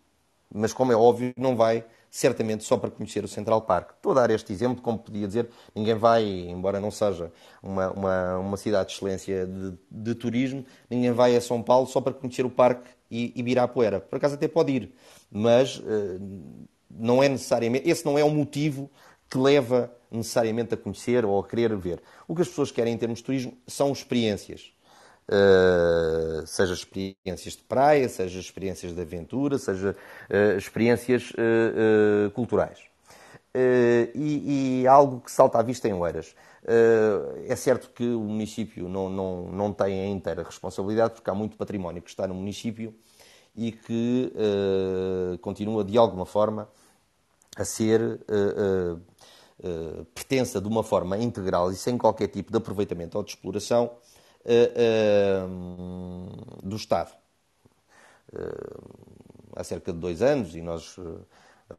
[0.55, 3.91] mas como é óbvio, não vai certamente só para conhecer o Central Park.
[3.97, 7.31] Estou a dar este exemplo, como podia dizer, ninguém vai, embora não seja
[7.63, 12.01] uma, uma, uma cidade de excelência de, de, turismo, ninguém vai a São Paulo só
[12.01, 14.01] para conhecer o parque e, e poeira.
[14.01, 14.95] Por acaso até pode ir,
[15.31, 16.21] mas uh,
[16.91, 18.91] não é necessariamente, esse não é o motivo
[19.29, 22.03] que leva necessariamente a conhecer ou a querer ver.
[22.27, 24.73] O que as pessoas querem em termos de turismo são experiências.
[25.31, 32.79] Uh, seja experiências de praia, seja experiências de aventura, seja uh, experiências uh, culturais.
[34.15, 36.33] E, e, algo que salta à vista em Oeiras.
[37.49, 41.57] é certo que o município não, não, não tem a inteira responsabilidade, porque há muito
[41.57, 42.95] património que está no município
[43.57, 44.33] e que
[45.41, 46.69] continua de alguma forma
[47.57, 48.21] a ser
[50.15, 53.91] pertença de uma forma integral e sem qualquer tipo de aproveitamento ou de exploração
[56.63, 57.13] do Estado.
[59.57, 60.97] há cerca de dois anos e nós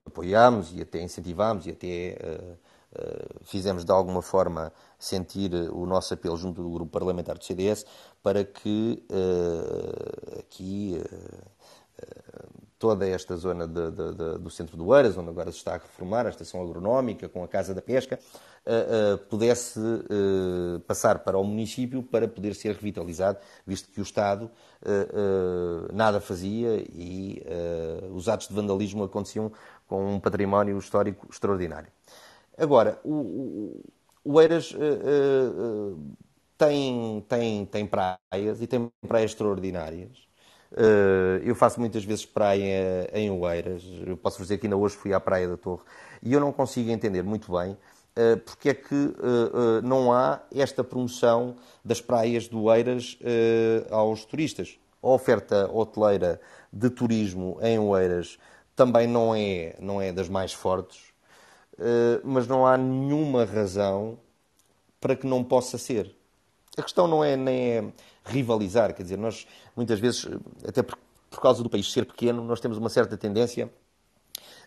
[0.05, 2.17] apoiámos e até incentivámos e até
[3.43, 7.85] fizemos de alguma forma sentir o nosso apelo junto do grupo parlamentar do CDS
[8.21, 9.03] para que
[10.39, 11.01] aqui
[12.79, 15.77] toda esta zona de, de, de, do centro do Eiras, onde agora se está a
[15.77, 18.17] reformar a estação agronómica com a Casa da Pesca,
[18.65, 23.37] uh, uh, pudesse uh, passar para o município para poder ser revitalizado,
[23.67, 24.49] visto que o Estado
[25.91, 27.43] nada fazia e
[28.13, 29.51] os atos de vandalismo aconteciam
[29.85, 31.89] com um património histórico extraordinário.
[32.57, 33.83] Agora, o, o,
[34.23, 34.73] o Eiras
[36.57, 40.28] tem, tem, tem praias e tem praias extraordinárias
[41.43, 43.83] eu faço muitas vezes praia em Oeiras.
[44.05, 45.83] Eu posso dizer que ainda hoje fui à Praia da Torre
[46.21, 50.83] e eu não consigo entender muito bem uh, porque é que uh, não há esta
[50.83, 53.17] promoção das praias do Oeiras
[53.89, 54.77] aos turistas.
[55.01, 58.37] A oferta hoteleira de turismo em Oeiras
[58.75, 61.13] também não é, não é das mais fortes,
[62.23, 64.19] mas não há nenhuma razão
[64.99, 66.15] para que não possa ser.
[66.77, 67.93] A questão não é nem é
[68.25, 70.27] rivalizar, quer dizer, nós muitas vezes,
[70.67, 70.97] até por,
[71.29, 73.69] por causa do país ser pequeno, nós temos uma certa tendência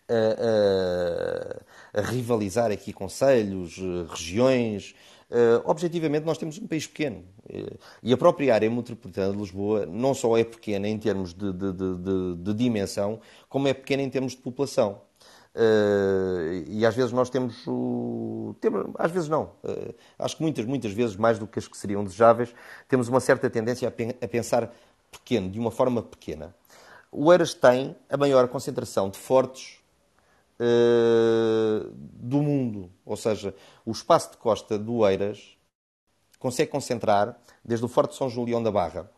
[0.08, 3.78] a, a, a rivalizar aqui conselhos,
[4.10, 4.94] regiões.
[5.30, 7.24] Uh, objetivamente, nós temos um país pequeno.
[7.48, 11.52] Uh, e a própria área metropolitana de Lisboa não só é pequena em termos de,
[11.52, 15.00] de, de, de dimensão, como é pequena em termos de população.
[15.54, 18.54] Uh, e às vezes nós temos o.
[18.60, 19.52] Temos, às vezes não.
[19.62, 22.54] Uh, acho que muitas, muitas vezes, mais do que as que seriam desejáveis,
[22.88, 24.72] temos uma certa tendência a, pen, a pensar
[25.10, 26.54] pequeno, de uma forma pequena.
[27.10, 29.78] O Eiras tem a maior concentração de fortes
[30.58, 32.90] uh, do mundo.
[33.04, 35.58] Ou seja, o espaço de costa do Eiras
[36.38, 39.10] consegue concentrar, desde o Forte São Julião da Barra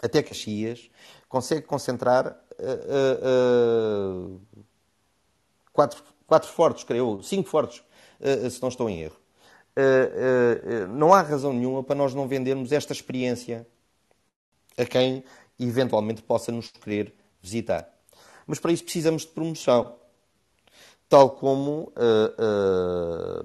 [0.00, 0.90] até Caxias,
[1.28, 2.38] consegue concentrar
[5.76, 7.82] quatro, quatro fortes, creio, cinco fortes,
[8.20, 9.16] uh, se não estou em erro.
[9.76, 13.66] Uh, uh, não há razão nenhuma para nós não vendermos esta experiência
[14.78, 15.22] a quem
[15.60, 17.88] eventualmente possa nos querer visitar.
[18.46, 19.94] Mas para isso precisamos de promoção.
[21.08, 21.92] Tal como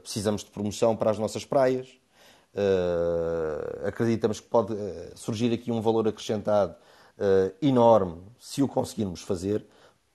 [0.01, 1.87] precisamos de promoção para as nossas praias.
[3.85, 4.75] acreditamos que pode
[5.15, 6.75] surgir aqui um valor acrescentado
[7.61, 9.65] enorme se o conseguirmos fazer,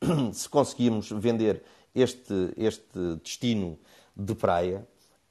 [0.34, 1.62] se conseguirmos vender
[1.96, 3.78] este, este destino
[4.14, 4.86] de praia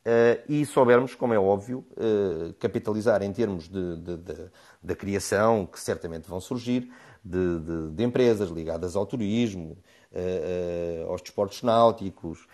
[0.06, 4.52] uh, e soubermos, como é óbvio, uh, capitalizar em termos de, de, de,
[4.82, 6.92] de, criação, que certamente vão surgir,
[7.24, 9.78] de, de empresas ligadas ao turismo,
[10.12, 12.48] uh, aos desportos náuticos,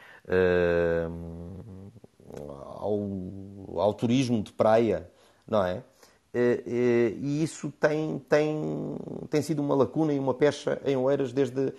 [2.75, 2.99] ao,
[3.81, 5.09] ao turismo de praia,
[5.47, 5.83] não é?
[6.33, 8.95] e isso tem, tem,
[9.29, 11.73] tem sido uma lacuna e uma pecha em Oeiras desde,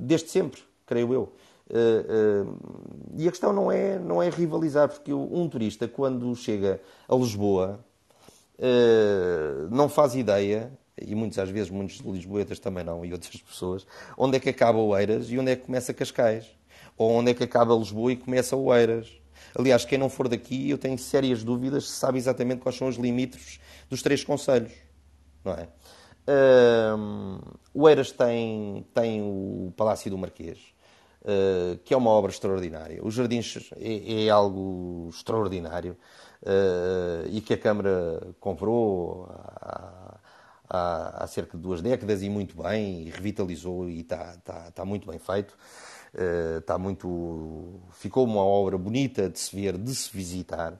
[0.00, 1.32] desde sempre creio eu.
[1.70, 2.56] Uh, uh,
[3.16, 7.82] e a questão não é, não é rivalizar, porque um turista, quando chega a Lisboa,
[8.58, 13.86] uh, não faz ideia, e muitas às vezes, muitos lisboetas também não, e outras pessoas,
[14.18, 16.46] onde é que acaba Oeiras e onde é que começa Cascais.
[16.98, 19.10] Ou onde é que acaba Lisboa e começa Oeiras.
[19.58, 22.96] Aliás, quem não for daqui, eu tenho sérias dúvidas se sabe exatamente quais são os
[22.96, 24.72] limites dos três conselhos,
[25.42, 25.68] não é?
[26.96, 27.40] Um,
[27.74, 30.71] o Eiras tem, tem o Palácio do Marquês,
[31.22, 33.04] uh, que é uma obra extraordinária.
[33.04, 35.96] Os Jardins é, é algo extraordinário
[36.42, 40.18] uh, e que a Câmara comprou há,
[40.68, 44.84] há, há, cerca de duas décadas e muito bem, e revitalizou e está, está, está
[44.84, 45.56] muito bem feito.
[46.14, 47.80] Uh, está muito.
[47.92, 50.78] ficou uma obra bonita de se ver, de se visitar.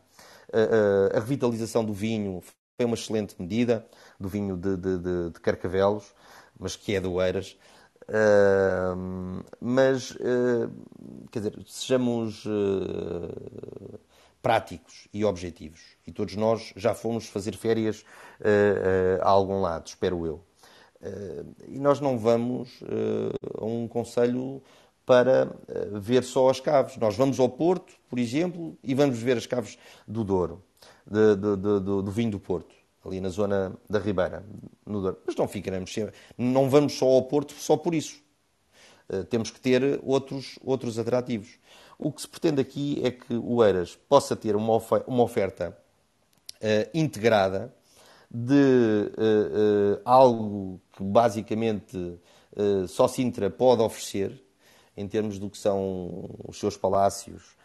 [1.14, 2.42] a revitalização do vinho
[2.76, 3.86] foi uma excelente medida
[4.20, 6.12] do vinho de, de, de, de Carcavelos,
[6.58, 7.56] mas que é do Eiras.
[8.12, 10.70] Uh, mas, uh,
[11.30, 13.98] quer dizer, sejamos uh,
[14.42, 15.80] práticos e objetivos.
[16.06, 18.04] E todos nós já fomos fazer férias
[19.22, 20.44] a algum lado, espero eu.
[21.68, 22.80] e nós não vamos
[23.56, 24.60] a um conselho
[25.06, 25.48] para
[25.92, 26.96] ver só as caves.
[26.96, 30.60] Nós vamos ao Porto, por exemplo, e vamos ver as caves do Douro,
[31.06, 34.44] de, de, de, do vinho do Porto ali na zona da Ribeira,
[34.86, 35.18] no Douro.
[35.26, 38.22] Mas não ficaremos sempre, não vamos só ao Porto só por isso.
[39.08, 41.58] Uh, temos que ter outros, outros atrativos.
[41.98, 45.76] O que se pretende aqui é que o Eiras possa ter uma, oferta, uma oferta
[46.56, 47.74] uh, integrada
[48.30, 52.18] de uh, algo que basicamente
[52.86, 54.42] só Sintra pode oferecer
[54.94, 57.56] em termos do que são os seus palácios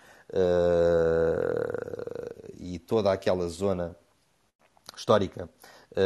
[2.57, 3.97] e toda aquela zona
[4.99, 5.49] histórica
[5.95, 5.99] uh,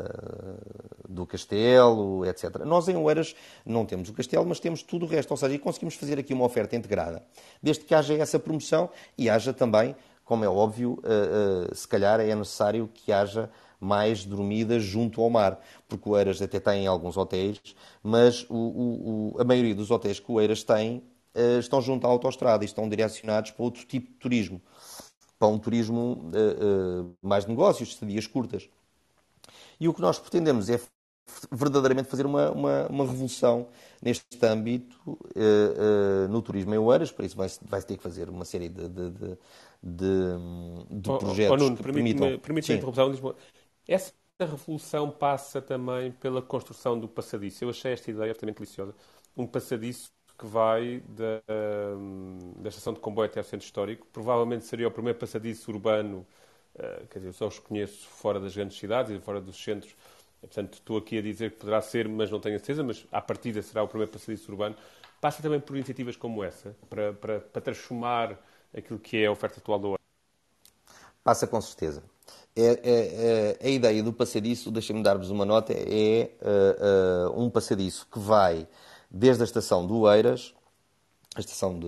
[0.00, 2.64] uh, do castelo, etc.
[2.64, 5.58] Nós em Oeiras não temos o castelo, mas temos tudo o resto, ou seja, e
[5.58, 7.24] conseguimos fazer aqui uma oferta integrada,
[7.62, 9.94] desde que haja essa promoção e haja também,
[10.24, 13.50] como é óbvio, uh, se calhar é necessário que haja
[13.80, 17.60] mais dormidas junto ao mar, porque o Eiras até tem alguns hotéis,
[18.02, 21.02] mas o, o, o, a maioria dos hotéis que o Eiras tem
[21.60, 24.60] estão junto à autostrada e estão direcionados para outro tipo de turismo
[25.38, 28.68] para um turismo uh, uh, mais de negócios, de dias curtas.
[29.78, 30.80] E o que nós pretendemos é
[31.52, 33.68] verdadeiramente fazer uma, uma, uma revolução
[34.02, 38.44] neste âmbito uh, no turismo em Oeiras, para isso vai-se vai ter que fazer uma
[38.44, 39.36] série de, de, de,
[40.90, 42.38] de oh, projetos oh, Nuno, que permite permitam...
[42.40, 43.36] Permite a interrupção, Lisboa.
[43.86, 47.64] Essa revolução passa também pela construção do passadiço.
[47.64, 48.94] Eu achei esta ideia absolutamente deliciosa.
[49.36, 51.42] Um passadiço que vai da,
[52.56, 54.06] da estação de comboio até ao centro histórico.
[54.12, 56.24] Provavelmente seria o primeiro passadiço urbano,
[56.76, 59.94] uh, quer dizer, eu só os conheço fora das grandes cidades e fora dos centros.
[60.40, 63.20] Portanto, estou aqui a dizer que poderá ser, mas não tenho a certeza, mas à
[63.20, 64.76] partida será o primeiro passadiço urbano.
[65.20, 68.38] Passa também por iniciativas como essa, para, para, para transformar
[68.72, 69.98] aquilo que é a oferta atual do
[71.24, 72.04] Passa com certeza.
[72.54, 78.06] É, é, é, a ideia do passadiço, deixem-me dar-vos uma nota, é uh, um passadiço
[78.10, 78.66] que vai
[79.10, 80.54] desde a estação do Eiras,
[81.34, 81.78] a estação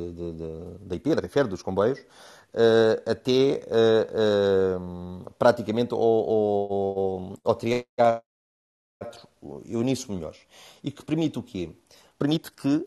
[0.81, 8.23] da IP, da Refer, dos comboios, uh, até uh, uh, praticamente ao, ao, ao Teatro
[9.65, 10.41] Eunício Melhores.
[10.85, 11.71] E que permite o quê?
[12.19, 12.87] Permite que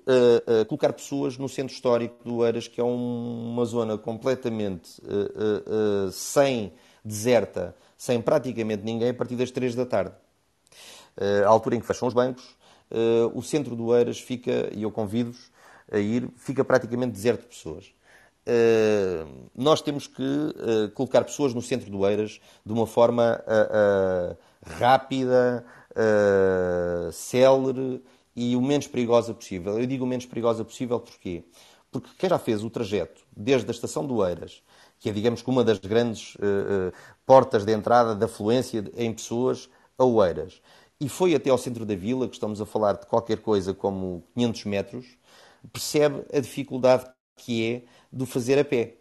[0.68, 5.02] colocar pessoas no centro histórico do Eiras, que é um, uma zona completamente
[6.12, 6.72] sem
[7.04, 10.14] deserta, sem praticamente ninguém, a partir das 3 da tarde.
[11.44, 12.56] a altura em que fecham os bancos,
[13.34, 15.52] o centro do Eiras fica, e eu convido-vos
[15.92, 17.94] a ir, fica praticamente deserto de pessoas.
[18.46, 23.42] Uh, nós temos que uh, colocar pessoas no centro do Eiras de uma forma
[24.66, 25.66] rápida,
[27.12, 28.02] célere
[28.36, 29.80] e o menos perigosa possível.
[29.80, 31.44] Eu digo o menos perigosa possível porquê?
[31.92, 34.64] Porque quem já fez o trajeto desde a estação do Eiras,
[35.00, 36.36] que é, digamos uma das grandes
[37.26, 40.62] portas de entrada da fluência em pessoas, a Oeiras,
[41.04, 44.24] e foi até ao centro da vila, que estamos a falar de qualquer coisa como
[44.36, 45.06] 500 metros,
[45.74, 47.82] percebe a dificuldade que é
[48.12, 48.96] de fazer a pé.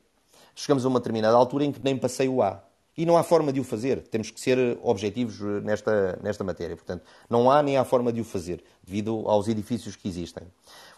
[0.53, 2.61] Chegamos a uma determinada altura em que nem passeio há.
[2.97, 4.03] E não há forma de o fazer.
[4.09, 6.75] Temos que ser objetivos nesta, nesta matéria.
[6.77, 10.43] Portanto, não há nem há forma de o fazer, devido aos edifícios que existem.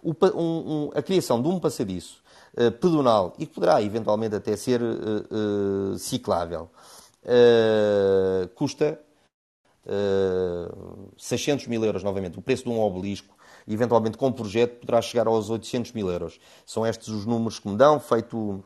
[0.03, 2.23] O, um, um, a criação de um passadiço
[2.57, 6.71] uh, pedonal, e que poderá eventualmente até ser uh, uh, ciclável,
[8.55, 9.01] custa
[11.17, 13.37] 600 eh, mil euros novamente, o preço de um obelisco,
[13.69, 16.39] eventualmente com projeto, poderá chegar aos 800 mil euros.
[16.67, 18.65] São estes os números que me dão, feito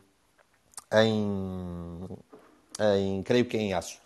[0.93, 2.07] em,
[2.97, 3.99] em creio que em aço.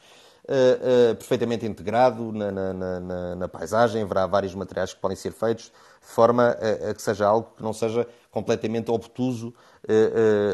[0.44, 5.32] Uh, uh, perfeitamente integrado na, na, na, na, paisagem, haverá vários materiais que podem ser
[5.32, 9.54] feitos, de forma a, a que seja algo que não seja completamente obtuso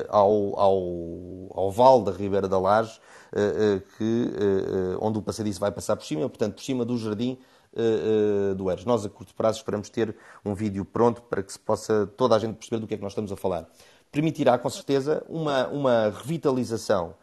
[0.10, 3.00] ao, ao, ao vale da Ribeira da Laje,
[3.32, 6.98] eh, eh, que, eh, onde o passadiço vai passar por cima, portanto, por cima do
[6.98, 7.38] jardim
[8.58, 8.84] do Eres.
[8.84, 12.40] Nós, a curto prazo, esperamos ter um vídeo pronto para que se possa toda a
[12.40, 13.70] gente perceber do que é que nós estamos a falar.
[14.12, 17.14] permitirá com certeza uma, uma revitalização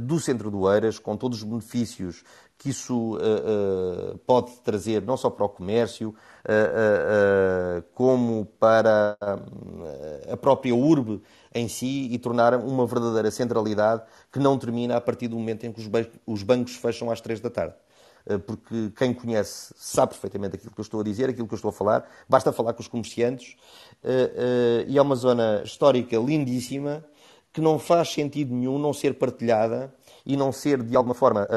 [0.00, 2.22] do centro do Eiras, com todos os benefícios
[2.56, 6.14] que isso uh, uh, pode trazer, não só para o comércio,
[7.94, 9.16] como para
[10.30, 11.22] a própria urbe
[11.54, 15.72] em si e tornar uma verdadeira centralidade que não termina a partir do momento em
[15.72, 15.80] que
[16.26, 17.74] os bancos fecham às três da tarde.
[18.26, 21.56] Eh, porque quem conhece sabe perfeitamente aquilo que eu estou a dizer, aquilo que eu
[21.56, 23.56] estou a falar, basta falar com os comerciantes,
[24.02, 27.04] eh, eh, e é uma zona histórica lindíssima
[27.54, 29.94] que não faz sentido nenhum não ser partilhada
[30.26, 31.48] e não ser de alguma forma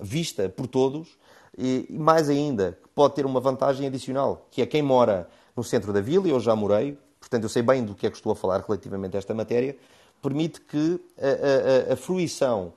[0.00, 1.18] vista por todos,
[1.56, 6.00] e mais ainda, pode ter uma vantagem adicional, que é quem mora no centro da
[6.00, 8.64] vila, eu já morei, portanto eu sei bem do que é que estou a falar
[8.66, 9.76] relativamente a esta matéria,
[10.22, 12.72] permite que a, a, a fruição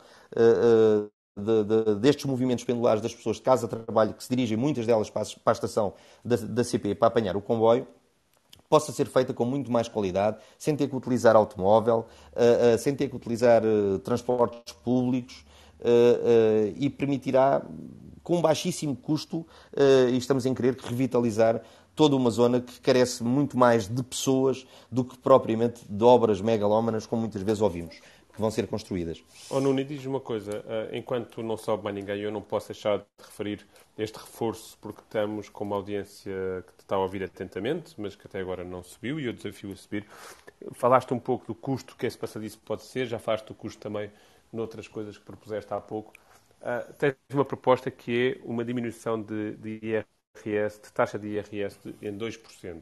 [1.37, 4.85] de, de, destes movimentos pendulares das pessoas de casa a trabalho, que se dirigem muitas
[4.85, 7.87] delas para a, para a estação da, da CP para apanhar o comboio,
[8.75, 12.93] possa ser feita com muito mais qualidade, sem ter que utilizar automóvel, uh, uh, sem
[12.93, 15.45] ter que utilizar uh, transportes públicos
[16.77, 17.61] e permitirá,
[18.23, 19.45] com baixíssimo custo,
[20.09, 21.61] e estamos em querer revitalizar
[21.93, 27.05] toda uma zona que carece muito mais de pessoas do que propriamente de obras megalómanas,
[27.05, 27.97] como muitas vezes ouvimos
[28.35, 29.23] que vão ser construídas.
[29.49, 30.63] Oh, Nuno, diz uma coisa.
[30.67, 33.65] Eh, enquanto não sobe mais ninguém, eu não posso deixar de referir
[33.97, 36.33] este reforço, porque estamos com uma audiência
[36.67, 39.71] que te está a ouvir atentamente, mas que até agora não subiu, e eu desafio
[39.71, 40.05] a subir.
[40.73, 44.11] Falaste um pouco do custo que esse passadiço pode ser, já falaste do custo também
[44.51, 46.13] noutras coisas que propuseste há pouco.
[46.61, 51.79] Uh, tens uma proposta que é uma diminuição de, de IRS, de taxa de IRS
[51.83, 52.81] de, em 2%.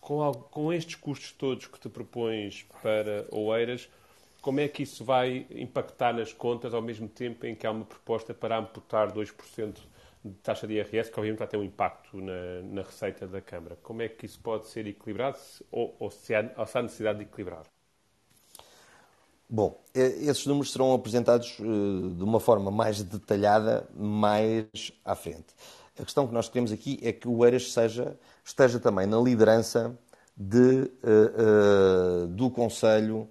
[0.00, 3.88] Com, com estes custos todos que te propões para Oeiras,
[4.46, 7.84] como é que isso vai impactar nas contas ao mesmo tempo em que há uma
[7.84, 9.74] proposta para amputar 2%
[10.24, 13.76] de taxa de IRS, que obviamente vai ter um impacto na, na receita da Câmara?
[13.82, 15.36] Como é que isso pode ser equilibrado
[15.68, 17.64] ou, ou, se há, ou se há necessidade de equilibrar?
[19.50, 21.64] Bom, esses números serão apresentados eh,
[22.16, 25.56] de uma forma mais detalhada mais à frente.
[25.98, 29.98] A questão que nós queremos aqui é que o ERAS seja, esteja também na liderança
[30.36, 33.28] de, uh, uh, do Conselho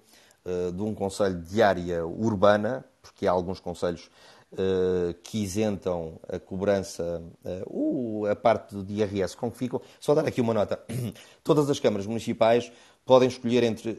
[0.74, 4.10] de um conselho de área urbana, porque há alguns conselhos
[4.52, 9.80] uh, que isentam a cobrança, uh, a parte do IRS com que ficam.
[10.00, 10.80] Só dar aqui uma nota.
[11.42, 12.70] Todas as câmaras municipais
[13.04, 13.96] podem escolher entre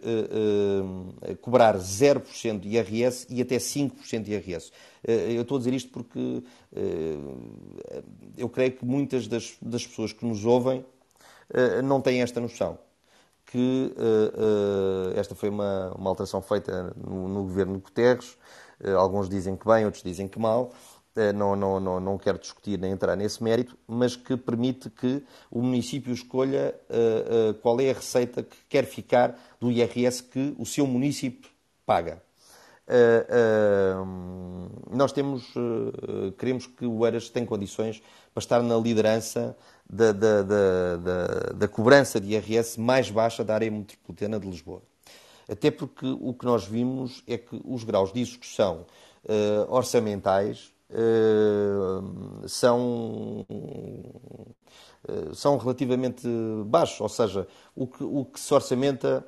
[1.40, 4.70] cobrar 0% de IRS e até 5% de IRS.
[5.34, 6.44] eu estou a dizer isto porque
[8.38, 10.86] eu creio que muitas das, das pessoas que nos ouvem
[11.86, 12.78] não têm esta noção
[13.48, 18.38] que uh, uh, esta foi uma, uma alteração feita no, no governo Guterres.
[18.84, 20.72] Uh, alguns dizem que bem, outros dizem que mal.
[21.34, 25.64] Não, não, não, não quero discutir nem entrar nesse mérito, mas que permite que o
[25.64, 26.76] município escolha
[27.64, 31.50] qual é a receita que quer ficar do IRS que o seu município
[31.88, 32.22] paga.
[34.92, 35.52] nós temos,
[36.38, 38.00] queremos que o Eras tenha condições
[38.38, 39.58] para estar na liderança
[39.90, 40.98] da, da, da,
[41.56, 44.84] da, cobrança de IRS mais baixa da área metropolitana de Lisboa.
[45.50, 48.86] Até porque o que nós vimos é que os graus de execução
[49.26, 56.28] uh, orçamentais uh, são, uh, são relativamente
[56.66, 59.26] baixos, ou seja, o que, o que se orçamenta,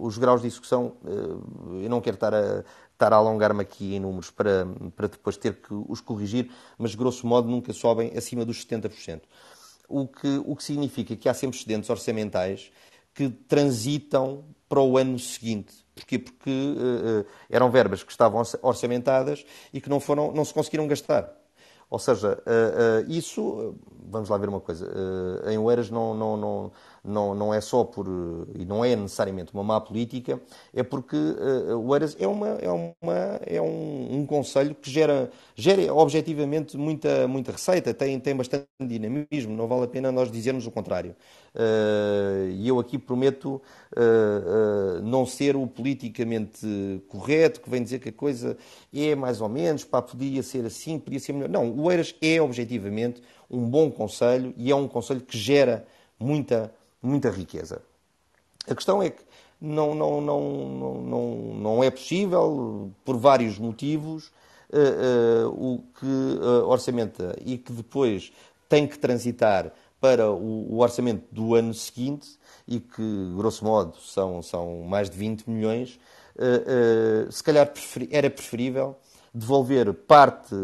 [0.00, 2.64] os graus de execução, eu não quero estar a,
[3.02, 7.26] estar a alongar-me aqui em números para, para depois ter que os corrigir, mas grosso
[7.26, 9.22] modo nunca sobem acima dos 70%.
[9.88, 12.70] O que, o que significa que há sempre excedentes orçamentais
[13.12, 15.84] que transitam para o ano seguinte.
[15.94, 16.18] Porquê?
[16.18, 21.30] Porque uh, eram verbas que estavam orçamentadas e que não, foram, não se conseguiram gastar.
[21.90, 23.74] Ou seja, uh, uh, isso,
[24.08, 24.90] vamos lá ver uma coisa,
[25.50, 26.72] em Oeiras não, não, não,
[27.04, 28.06] não, não é só por,
[28.54, 30.40] e não é necessariamente uma má política,
[30.72, 35.30] é porque uh, o Eiras é, uma, é, uma, é um, um conselho que gera,
[35.56, 40.66] gera objetivamente muita, muita receita, tem, tem bastante dinamismo, não vale a pena nós dizermos
[40.66, 41.16] o contrário.
[41.54, 43.60] Uh, e eu aqui prometo
[43.96, 48.56] uh, não ser o politicamente correto, que vem dizer que a coisa
[48.94, 51.48] é mais ou menos, pá, podia ser assim, podia ser melhor.
[51.48, 55.84] Não, o Eiras é objetivamente um bom conselho e é um conselho que gera
[56.18, 56.72] muita
[57.02, 57.82] muita riqueza.
[58.68, 59.22] A questão é que
[59.60, 64.32] não, não, não, não, não, é possível, por vários motivos,
[64.72, 68.32] uh, uh, o que uh, orçamenta e que depois
[68.68, 72.28] tem que transitar para o, o, orçamento do ano seguinte,
[72.66, 75.98] e que, grosso modo, são, são mais de 20 milhões,
[77.30, 78.96] se calhar preferi, era preferível
[79.32, 80.54] devolver parte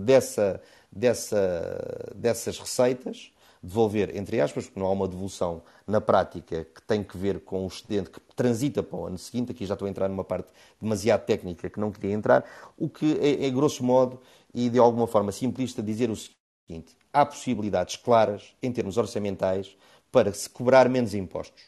[0.00, 0.60] dessa,
[0.92, 3.30] dessa, dessas receitas
[3.62, 7.64] devolver, entre aspas, porque não há uma devolução na prática que tem que ver com
[7.64, 9.52] o excedente que transita para o ano seguinte.
[9.52, 10.48] Aqui já estou a entrar numa parte
[10.80, 12.44] demasiado técnica que não queria entrar.
[12.76, 14.20] O que é, é grosso modo
[14.54, 19.76] e de alguma forma simplista, dizer o seguinte: há possibilidades claras, em termos orçamentais,
[20.10, 21.62] para se cobrar menos impostos.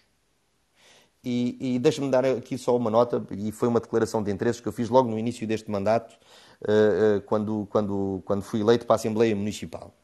[1.22, 4.66] E, e deixa-me dar aqui só uma nota, e foi uma declaração de interesses que
[4.66, 6.16] eu fiz logo no início deste mandato,
[7.26, 9.94] quando, quando, quando fui eleito para a Assembleia Municipal.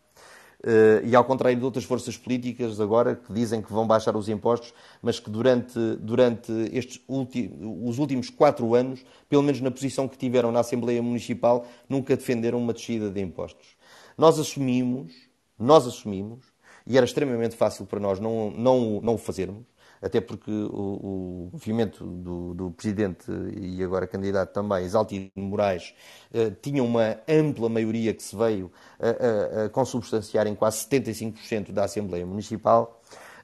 [0.66, 4.28] Uh, e ao contrário de outras forças políticas agora que dizem que vão baixar os
[4.28, 10.18] impostos, mas que durante, durante estes os últimos quatro anos, pelo menos na posição que
[10.18, 13.76] tiveram na Assembleia Municipal, nunca defenderam uma descida de impostos.
[14.18, 15.12] Nós assumimos,
[15.56, 16.44] nós assumimos,
[16.84, 19.64] e era extremamente fácil para nós não, não, não o fazermos,
[20.00, 23.26] até porque o, o movimento do, do, Presidente
[23.56, 25.94] e agora candidato também, Exaltino Moraes,
[26.32, 28.70] eh, tinha uma ampla maioria que se veio
[29.00, 33.00] a, a, consubstanciar em quase 75% da Assembleia Municipal.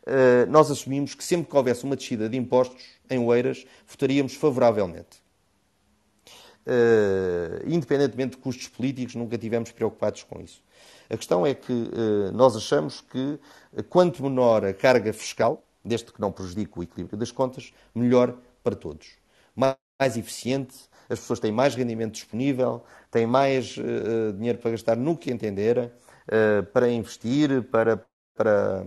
[0.07, 5.23] Eh, nós assumimos que sempre que houvesse uma descida de impostos em Oeiras, votaríamos favoravelmente.
[6.65, 10.63] Uh, independentemente de custos políticos, nunca tivemos preocupados com isso.
[11.11, 13.37] A questão é que uh, nós achamos que
[13.89, 18.75] quanto menor a carga fiscal, desde que não prejudique o equilíbrio das contas, melhor para
[18.75, 19.17] todos.
[19.55, 20.75] Mais, mais eficiente,
[21.09, 25.87] as pessoas têm mais rendimento disponível, têm mais uh, dinheiro para gastar no que entenderem,
[25.87, 28.05] uh, para investir, para,
[28.35, 28.85] para,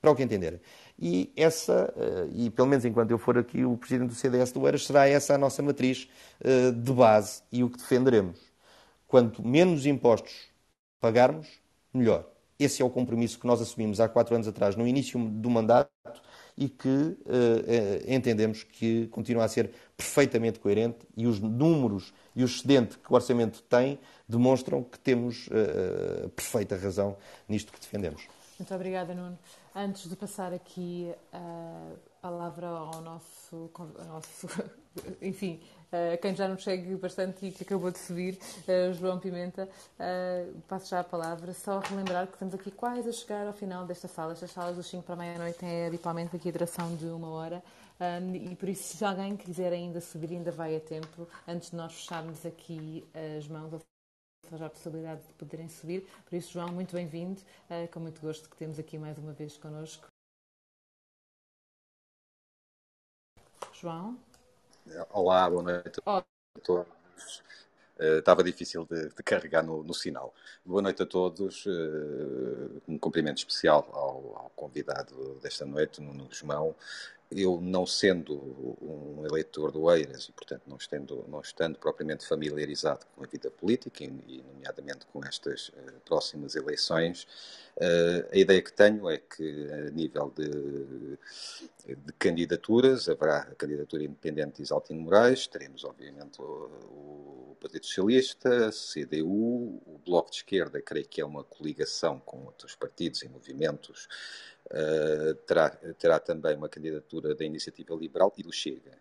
[0.00, 0.60] para o que entenderem.
[0.98, 4.64] E essa, uh, e pelo menos enquanto eu for aqui o presidente do CDS do
[4.66, 6.08] Eiras, será essa a nossa matriz
[6.76, 8.38] de base e o que defenderemos.
[9.06, 10.48] Quanto menos impostos
[11.00, 11.48] pagarmos,
[11.92, 12.33] melhor.
[12.58, 15.90] Esse é o compromisso que nós assumimos há quatro anos atrás, no início do mandato,
[16.56, 17.16] e que uh,
[18.06, 23.14] entendemos que continua a ser perfeitamente coerente e os números e o excedente que o
[23.14, 23.98] orçamento tem
[24.28, 27.16] demonstram que temos uh, perfeita razão
[27.48, 28.28] nisto que defendemos.
[28.58, 29.36] Muito obrigada, Nuno.
[29.74, 34.46] Antes de passar aqui a palavra ao nosso, ao nosso
[35.20, 35.60] enfim,
[35.94, 38.38] uh, quem já nos segue bastante e que acabou de subir,
[38.68, 41.52] uh, João Pimenta, uh, passo já a palavra.
[41.54, 44.32] Só relembrar que estamos aqui quase a chegar ao final desta sala.
[44.32, 47.62] Estas salas dos 5 para meia-noite têm habitualmente aqui a duração de uma hora.
[48.00, 51.76] Um, e por isso, se alguém quiser ainda subir, ainda vai a tempo, antes de
[51.76, 53.06] nós fecharmos aqui
[53.38, 53.70] as mãos
[54.52, 56.06] já a possibilidade de poderem subir.
[56.24, 57.40] Por isso, João, muito bem-vindo.
[57.70, 60.06] Uh, com muito gosto que temos aqui mais uma vez connosco.
[63.72, 64.18] João?
[65.10, 66.22] Olá, boa noite a
[66.62, 66.86] todos.
[67.98, 70.34] Uh, estava difícil de, de carregar no, no, sinal.
[70.62, 71.64] Boa noite a todos.
[71.64, 76.76] Uh, um cumprimento especial ao, ao, convidado desta noite, Nuno Guzmão,
[77.30, 78.34] eu não sendo
[78.82, 83.50] um eleitor do Eiras e, portanto, não estando, não estando propriamente familiarizado com a vida
[83.50, 87.26] política e, nomeadamente com estas uh, próximas eleições,
[88.30, 90.48] a ideia que tenho é que, a nível de,
[91.86, 98.68] de, candidaturas, haverá a candidatura independente de Isaltino Moraes, teremos, obviamente, o, o Partido Socialista,
[98.68, 103.28] a CDU, o Bloco de Esquerda, creio que é uma coligação com outros partidos e
[103.28, 104.06] movimentos
[104.66, 108.92] uh, terá, terá também uma candidatura da Iniciativa Liberal e do Chega.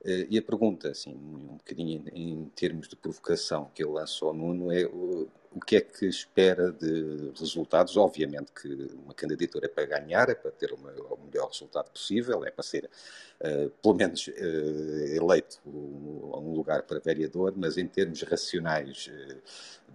[0.00, 4.34] Uh, e a pergunta, assim, um bocadinho em, termos de provocação que eu lanço ao
[4.34, 4.84] Nuno é
[5.52, 7.96] o que é que espera de resultados?
[7.96, 8.68] Obviamente que
[9.04, 12.88] uma candidatura é para ganhar, é para ter o melhor resultado possível, é para ser,
[13.40, 19.42] uh, pelo menos, uh, eleito a um lugar para vereador, mas em termos racionais uh,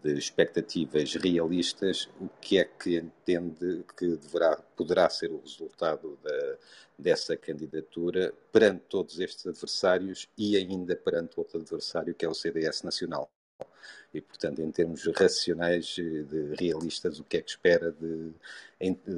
[0.01, 6.57] de expectativas realistas, o que é que entende que deverá, poderá ser o resultado da,
[6.97, 12.83] dessa candidatura perante todos estes adversários e ainda perante outro adversário que é o CDS
[12.83, 13.29] Nacional?
[14.13, 18.31] E, portanto, em termos racionais, de realistas, o que é que espera de,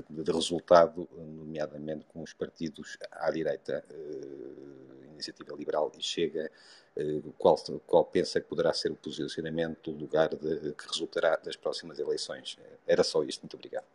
[0.10, 6.50] de resultado, nomeadamente com os partidos à direita, eh, Iniciativa Liberal e Chega,
[6.96, 11.56] eh, qual, qual pensa que poderá ser o posicionamento do lugar de, que resultará das
[11.56, 12.58] próximas eleições?
[12.88, 13.42] Era só isto.
[13.42, 13.86] Muito obrigado.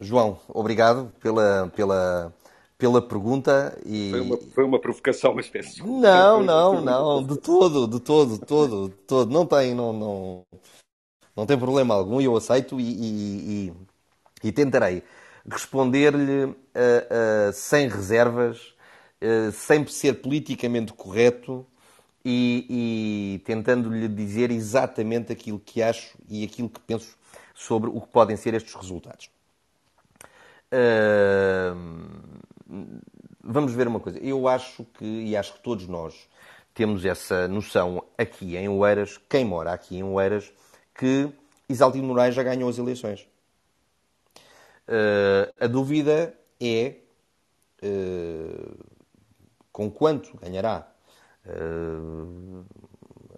[0.00, 2.32] João, obrigado pela, pela,
[2.78, 4.10] pela pergunta e...
[4.12, 8.46] Foi uma, foi uma provocação, mas peço Não, não, não, de todo, de todo, de
[8.46, 9.32] todo, de todo.
[9.32, 10.42] Não tem, não, não,
[11.36, 13.72] não tem problema algum e eu aceito e, e,
[14.44, 15.02] e, e tentarei
[15.50, 18.74] responder-lhe uh, uh, sem reservas,
[19.22, 21.66] uh, sem ser politicamente correto
[22.24, 27.16] e, e tentando-lhe dizer exatamente aquilo que acho e aquilo que penso
[27.54, 29.30] sobre o que podem ser estes resultados.
[30.70, 31.74] Uh,
[33.42, 34.18] vamos ver uma coisa.
[34.18, 36.28] Eu acho que, e acho que todos nós
[36.74, 40.52] temos essa noção aqui em Oeiras, quem mora aqui em Oeiras,
[40.94, 41.32] que
[41.68, 43.26] Isaltino Moraes já ganhou as eleições.
[44.88, 46.96] Uh, a dúvida é
[47.82, 48.84] uh,
[49.72, 50.88] com quanto ganhará.
[51.44, 52.64] Uh,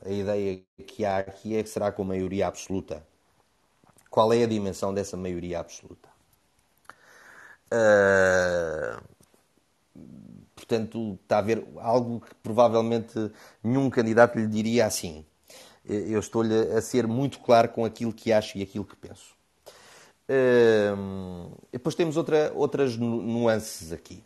[0.04, 3.06] a ideia que há aqui é que será com maioria absoluta.
[4.10, 6.08] Qual é a dimensão dessa maioria absoluta?
[7.72, 9.00] Uh,
[10.54, 13.30] portanto, está a ver algo que provavelmente
[13.62, 15.24] nenhum candidato lhe diria assim.
[15.84, 19.34] Eu estou-lhe a ser muito claro com aquilo que acho e aquilo que penso.
[20.28, 24.22] Uh, depois temos outra, outras nuances aqui,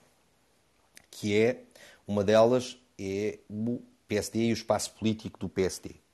[1.10, 1.62] que é,
[2.06, 6.04] uma delas é o PSD e o espaço político do PSD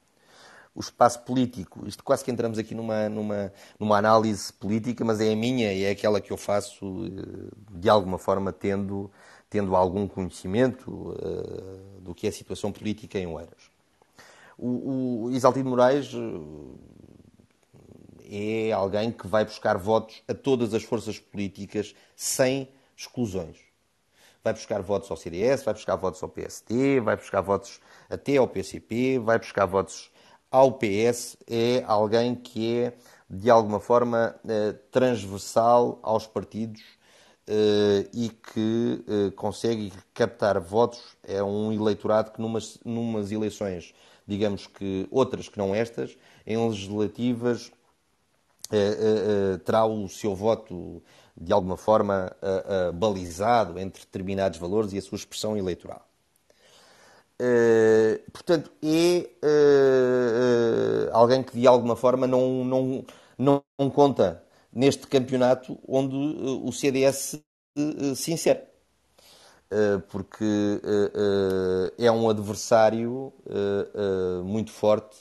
[0.74, 1.86] o espaço político.
[1.86, 5.84] Isto quase que entramos aqui numa, numa, numa análise política, mas é a minha e
[5.84, 9.11] é aquela que eu faço eh, de alguma forma tendo,
[9.51, 13.70] tendo algum conhecimento uh, do que é a situação política em Oeiras.
[14.57, 16.12] O, o Isaltino Moraes
[18.30, 23.57] eh, é alguém que vai buscar votos a todas as forças políticas sem exclusões.
[24.44, 28.46] Vai buscar votos ao CDS, vai buscar votos ao PST, vai buscar votos até ao
[28.46, 30.11] PCP, vai buscar votos
[30.51, 32.92] ao PS é alguém que é,
[33.28, 36.82] de alguma forma, eh, transversal aos partidos
[38.12, 41.01] e que eh, consegue captar votos.
[41.24, 43.94] É um eleitorado que, numas, numas eleições,
[44.26, 47.72] digamos que outras que não estas, em legislativas,
[49.64, 51.03] terá o seu voto
[51.36, 52.30] de alguma forma
[52.94, 56.07] balizado entre determinados valores e a sua expressão eleitoral.
[58.32, 59.28] Portanto, é
[61.12, 63.05] alguém que de alguma forma não, não,
[63.36, 64.40] não, conta
[64.72, 67.40] neste campeonato onde o CDS
[68.16, 68.62] se insere.
[70.08, 70.80] porque
[71.98, 73.32] é um adversário
[74.44, 75.16] muito forte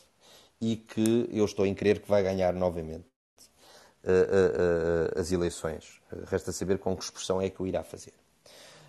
[0.62, 3.06] e que eu estou em crer que vai ganhar novamente
[5.16, 6.02] as eleições.
[6.28, 8.14] Resta saber com que expressão é que o irá fazer.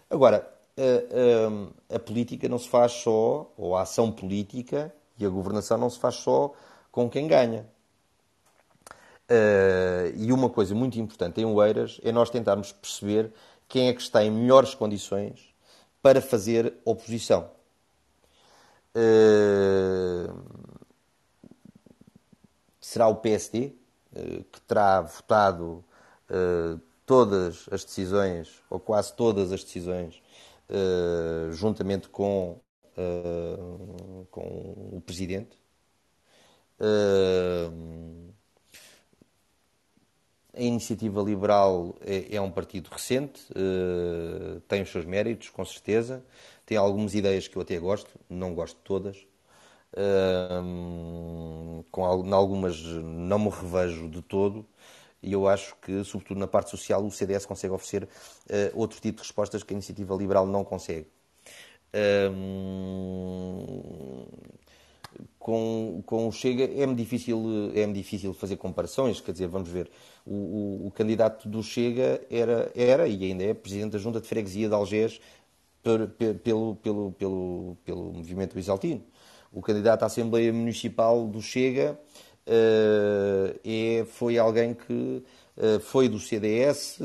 [0.08, 5.28] Agora, a, a, a, política não se faz só, ou a ação política e a
[5.28, 6.52] governação não se faz só
[6.90, 7.66] com quem ganha.
[9.30, 13.32] Uh, e uma coisa muito importante em Oeiras é nós tentarmos perceber
[13.68, 15.54] quem é que está em melhores condições
[16.02, 17.48] para fazer oposição.
[18.92, 20.36] Uh,
[22.80, 23.72] será o PSD uh,
[24.16, 25.84] eh, que terá votado
[27.06, 30.22] todas as decisões, ou quase todas as decisões,
[31.50, 32.60] juntamente com,
[34.30, 34.40] com
[34.92, 35.58] o Presidente.
[40.54, 43.42] Uh, a Iniciativa Liberal é, é um partido recente,
[44.68, 46.24] tem os seus méritos, com certeza.
[46.66, 49.26] Tem algumas ideias que eu até gosto, não gosto de todas.
[51.90, 54.66] com algumas não me revejo de todo
[55.22, 58.08] e eu acho que, sobretudo na parte social, o CDS consegue oferecer uh,
[58.74, 61.06] outro tipo de respostas que a iniciativa liberal não consegue.
[62.32, 64.24] Um,
[65.38, 69.90] com, com o Chega é-me difícil, é difícil fazer comparações, quer dizer, vamos ver,
[70.26, 74.28] o, o, o, candidato do Chega era, era e ainda é presidente da Junta de
[74.28, 75.20] Freguesia de Algés
[75.82, 79.02] per, per, pelo, pelo, pelo, pelo movimento Isaltino.
[79.52, 81.98] O candidato à Assembleia Municipal do Chega
[82.46, 85.24] é, foi alguém que
[85.60, 86.98] eh, foi do CDS,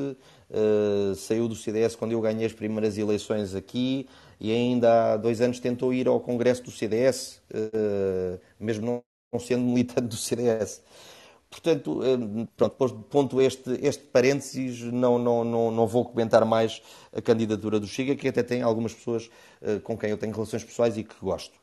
[0.49, 4.07] eh, saiu do CDS quando eu ganhei as primeiras eleições aqui
[4.39, 7.41] e ainda há dois anos tentou ir ao Congresso do CDS,
[8.59, 10.81] mesmo não sendo militante do CDS.
[11.49, 12.01] Portanto,
[12.57, 16.81] pronto, ponto este, este parênteses, não, não, não, não vou comentar mais
[17.13, 19.29] a candidatura do Chega, que até tem algumas pessoas
[19.83, 21.57] com quem eu tenho relações pessoais e que gosto.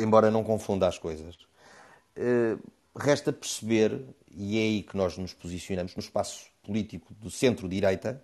[0.00, 1.36] Embora não confunda as coisas.
[2.18, 2.56] Eh,
[2.96, 8.20] resta perceber, e é aí que nós nos posicionamos no espaço político do centro-direita,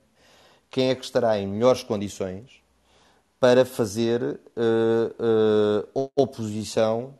[0.74, 2.60] quem é que estará em melhores condições
[3.38, 7.14] para fazer uh, uh, oposição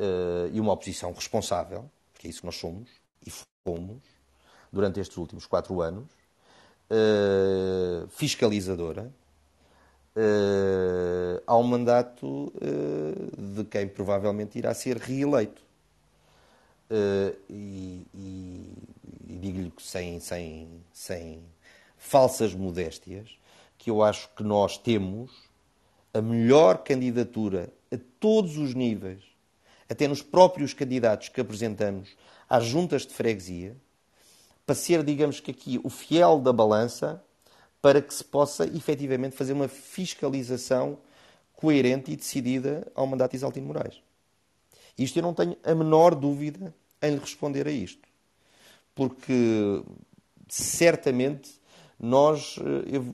[0.00, 2.90] uh, e uma oposição responsável, porque é isso que nós somos
[3.24, 3.32] e
[3.64, 4.02] fomos
[4.72, 6.10] durante estes últimos quatro anos,
[8.10, 9.08] fiscalizadora,
[10.16, 12.52] uh, ao mandato
[13.54, 15.62] de quem provavelmente irá ser reeleito.
[17.48, 18.72] E, e,
[19.28, 21.53] e digo-lhe sem, sem, sem
[22.04, 23.38] falsas modéstias
[23.78, 25.32] que eu acho que nós temos
[26.12, 29.22] a melhor candidatura a todos os níveis,
[29.88, 32.14] até nos próprios candidatos que apresentamos
[32.48, 33.74] às juntas de freguesia,
[34.66, 37.24] para ser, digamos que aqui, o fiel da balança
[37.80, 40.98] para que se possa efetivamente fazer uma fiscalização
[41.54, 44.02] coerente e decidida ao mandato de Isaltino Moraes.
[44.96, 48.06] Isto eu não tenho a menor dúvida em lhe responder a isto.
[48.94, 49.82] Porque
[50.48, 51.63] certamente
[51.98, 52.56] nós.
[52.58, 53.04] Eh, eu,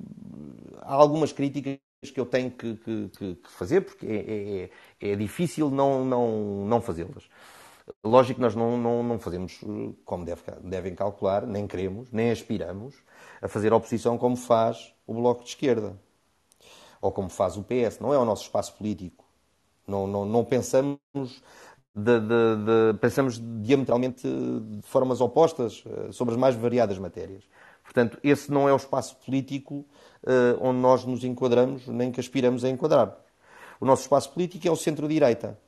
[0.83, 1.78] há algumas críticas
[2.12, 6.81] que eu tenho que, que, que fazer, porque é, é, é, difícil não, não, não
[6.81, 7.28] fazê-las.
[8.05, 9.61] Lógico que nós não, não, não fazemos,
[10.05, 12.95] como deve, devem calcular, nem queremos, nem aspiramos
[13.43, 15.97] a fazer oposição como faz o Bloco de Esquerda
[17.01, 17.99] ou como faz o PS.
[18.01, 19.24] Não é o nosso espaço político.
[19.87, 22.57] Não, não, não pensamos, de, de,
[22.93, 27.43] de, pensamos diametralmente de formas opostas eh, sobre as mais variadas matérias.
[27.91, 29.84] Portanto, esse não é o espaço político
[30.22, 33.16] uh, onde nós nos enquadramos, nem que aspiramos a enquadrar.
[33.80, 35.59] O nosso espaço político é o centro-direita.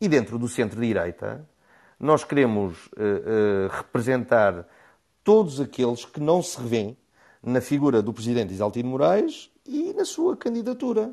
[0.00, 1.44] E dentro do centro-direita,
[1.98, 4.68] nós queremos uh, uh, representar
[5.24, 6.96] todos aqueles que não se revêem
[7.42, 11.12] na figura do Presidente Isaltino Moraes e na sua candidatura.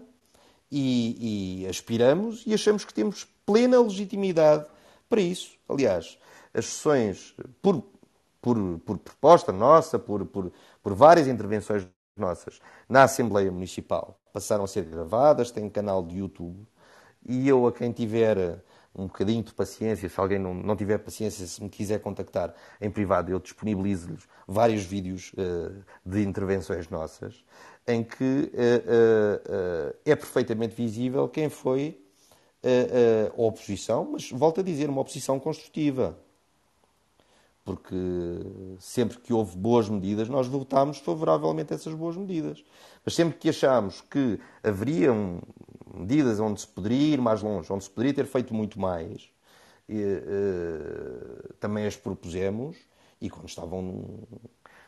[0.71, 4.67] E, e, aspiramos e achamos que temos plena legitimidade
[5.09, 5.57] para isso.
[5.67, 6.19] Aliás,
[6.53, 7.84] as sessões, por,
[8.42, 11.88] por, por proposta nossa, por, por, por várias intervenções
[12.18, 16.68] nossas na Assembleia Municipal, passaram a ser gravadas, tem canal de YouTube,
[17.28, 18.62] e eu, a quem tiver
[18.94, 22.92] um bocadinho de paciência, se alguém não, não tiver paciência, se me quiser contactar em
[22.92, 27.44] privado, eu disponibilizo-lhes vários vídeos uh, de intervenções nossas,
[27.88, 32.00] em que uh, uh, é perfeitamente visível quem foi
[32.64, 36.16] a oposição, mas volto a dizer, uma oposição construtiva.
[37.76, 37.95] Porque
[38.80, 42.63] sempre que houve boas medidas, nós votámos favoravelmente essas boas medidas.
[43.05, 45.41] Mas sempre que achámos que haveriam
[45.93, 49.30] medidas onde se poderia ir mais longe, onde se poderia ter feito muito mais,
[51.59, 52.78] também as propusemos
[53.19, 54.26] e quando estavam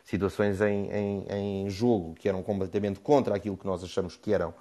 [0.04, 4.54] situações em, em, em, jogo que eram completamente contra aquilo que nós achamos que eram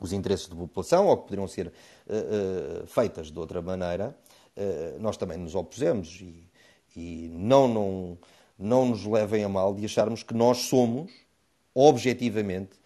[0.00, 4.16] os interesses da população ou que poderiam ser uh, uh, feitas de outra maneira,
[4.56, 6.47] uh, nós também nos opusemos e,
[6.96, 8.18] e não, não,
[8.58, 11.10] não nos levem a mal de acharmos que nós somos,
[11.74, 12.76] objetivamente,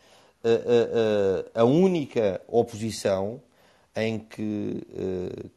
[1.55, 3.41] a única oposição
[3.95, 4.83] em que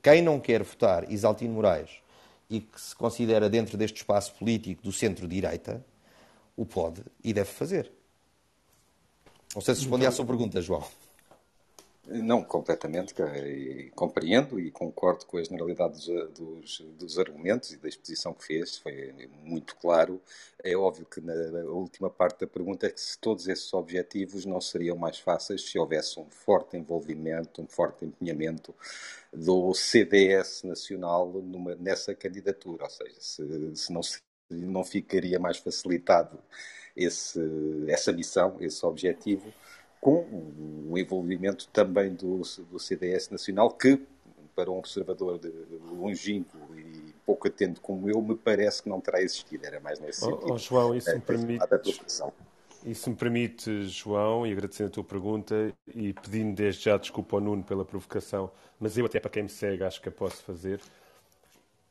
[0.02, 1.90] quem não quer votar Isaltino Moraes
[2.50, 5.84] e que se considera dentro deste espaço político do centro-direita,
[6.56, 7.92] o pode e deve fazer.
[9.54, 10.84] Não sei se respondi à sua pergunta, João.
[12.08, 13.16] Não, completamente,
[13.96, 18.78] compreendo e concordo com a generalidade dos, dos, dos, argumentos e da exposição que fez,
[18.78, 20.22] foi muito claro.
[20.64, 21.34] É óbvio que na
[21.64, 25.80] última parte da pergunta é que se todos esses objetivos não seriam mais fáceis se
[25.80, 28.74] houvesse um forte envolvimento, um forte empenhamento
[29.34, 35.58] do CDS nacional numa, nessa candidatura, ou seja, se, se não, se, não ficaria mais
[35.58, 36.38] facilitado
[36.96, 37.40] esse,
[37.88, 39.52] essa missão, esse objetivo
[40.06, 40.24] com
[40.88, 44.00] o envolvimento também do, do CDS Nacional, que,
[44.56, 45.52] para um observador de,
[45.98, 49.66] longínquo e pouco atento como eu, me parece que não terá existido.
[49.66, 50.54] Era mais nesse sentido.
[50.54, 51.66] Oh, João, isso me permite.
[52.86, 57.42] Isso me permite, João, e agradecendo a tua pergunta e pedindo desde já desculpa ao
[57.42, 60.80] Nuno pela provocação, mas eu, até para quem me segue, acho que a posso fazer.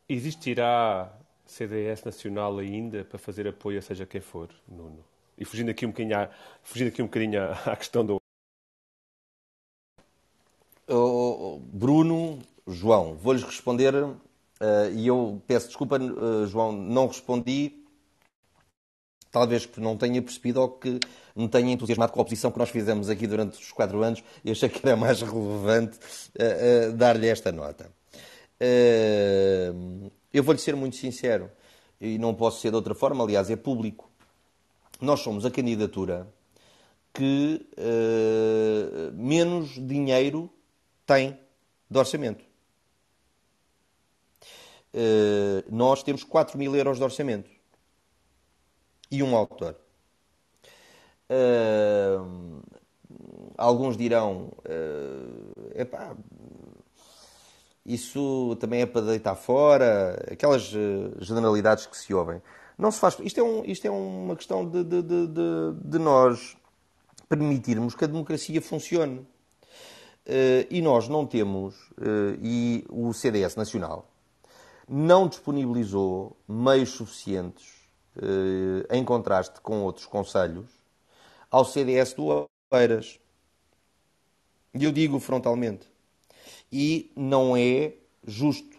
[0.09, 1.13] Existirá
[1.45, 5.05] CDS Nacional ainda para fazer apoio a seja quem for, Nuno?
[5.37, 6.31] E fugindo aqui um bocadinho à,
[6.63, 8.17] fugindo aqui um bocadinho à, à questão do.
[10.87, 14.17] Oh, Bruno, João, vou-lhes responder uh,
[14.95, 17.85] e eu peço desculpa, uh, João, não respondi,
[19.31, 21.01] talvez porque não tenha percebido ou que
[21.35, 24.51] me tenha entusiasmado com a oposição que nós fizemos aqui durante os quatro anos e
[24.51, 25.99] achei que era mais relevante
[26.37, 27.91] uh, dar-lhe esta nota.
[30.33, 31.51] eu vou-lhe ser muito sincero
[32.01, 34.11] e não posso ser de outra forma, aliás, é público
[35.05, 36.27] nós somos a candidatura
[37.13, 40.51] que uh, menos dinheiro
[41.07, 41.39] tem
[41.89, 42.45] de orçamento.
[44.93, 47.51] Uh, nós temos 4 mil euros de orçamento
[49.11, 49.77] e um autor.
[51.31, 52.61] Uh,
[53.57, 54.53] alguns dirão:
[55.75, 56.17] epá,
[57.87, 60.73] isso também é para deitar fora, aquelas
[61.21, 62.43] generalidades que se ouvem.
[62.77, 63.17] Não se faz.
[63.21, 65.29] Isto é, um, isto é uma questão de, de, de,
[65.85, 66.57] de nós
[67.29, 69.27] permitirmos que a democracia funcione.
[70.27, 74.09] Uh, e nós não temos, uh, e o CDS Nacional
[74.89, 77.67] não disponibilizou meios suficientes,
[78.17, 80.67] uh, em contraste com outros conselhos,
[81.51, 83.19] ao CDS do Oeiras.
[84.75, 85.87] E eu digo frontalmente.
[86.73, 87.95] E não é
[88.27, 88.79] justo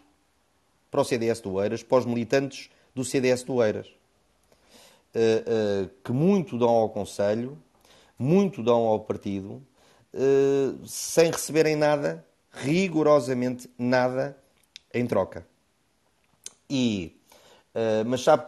[0.91, 3.87] para o CDS do Oeiras, para os militantes do CDS do Eiras,
[5.13, 7.61] eh, eh, que muito dão ao Conselho,
[8.17, 9.61] muito dão ao partido,
[10.13, 14.37] eh, sem receberem nada rigorosamente nada
[14.93, 15.45] em troca.
[16.69, 17.13] E,
[18.05, 18.45] mas sabe,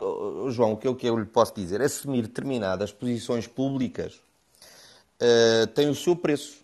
[0.49, 1.81] João, o que, que eu lhe posso dizer?
[1.81, 4.19] Assumir determinadas posições públicas
[5.75, 6.63] tem o seu preço.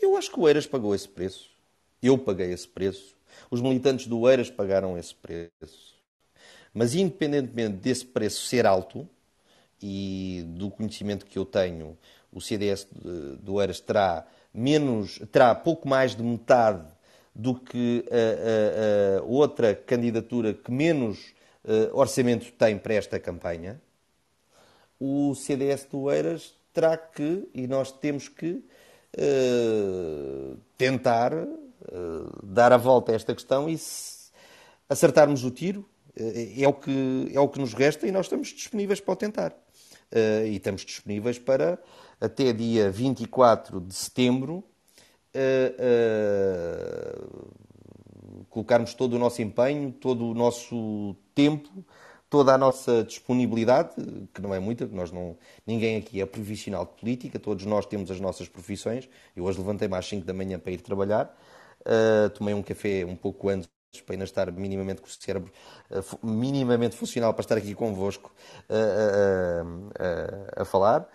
[0.00, 1.50] Eu acho que o Eiras pagou esse preço.
[2.02, 3.11] Eu paguei esse preço.
[3.52, 5.94] Os militantes do Eiras pagaram esse preço.
[6.72, 9.06] Mas, independentemente desse preço ser alto
[9.82, 11.98] e do conhecimento que eu tenho,
[12.32, 12.88] o CDS
[13.40, 16.82] do Eiras terá menos, terá pouco mais de metade
[17.34, 23.78] do que a, a, a outra candidatura que menos uh, orçamento tem para esta campanha.
[24.98, 28.64] O CDS do Eiras terá que, e nós temos que,
[29.18, 31.48] uh, tentar uh,
[32.42, 33.78] dar a volta a esta questão e
[34.88, 35.88] acertarmos o tiro.
[36.16, 39.56] é, o que, é o que nos resta e nós estamos disponíveis para o tentar.
[40.46, 41.78] e estamos disponíveis para
[42.20, 44.62] até dia 24 de setembro,
[48.50, 51.70] colocarmos todo o nosso empenho, todo o nosso tempo,
[52.32, 53.90] toda a nossa disponibilidade,
[54.32, 58.10] que não é muita, nós não, ninguém aqui é profissional de política, todos nós temos
[58.10, 59.06] as nossas profissões.
[59.36, 61.38] Eu hoje levantei-me às 5 da manhã para ir trabalhar,
[61.80, 63.68] uh, tomei um café um pouco antes
[64.06, 65.52] para ainda estar minimamente com o cérebro
[65.90, 68.32] uh, minimamente funcional para estar aqui convosco
[68.70, 69.90] uh,
[70.56, 71.06] a falar.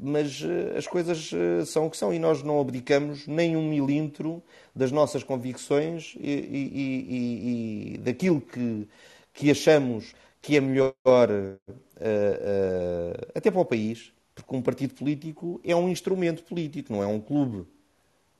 [0.00, 0.42] Mas
[0.76, 1.30] as coisas
[1.66, 4.42] são o que são e nós não abdicamos nem um milímetro
[4.74, 8.88] das nossas convicções e, e, e, e daquilo que,
[9.32, 15.60] que achamos que é melhor uh, uh, até para o país, porque um partido político
[15.64, 17.66] é um instrumento político, não é um clube.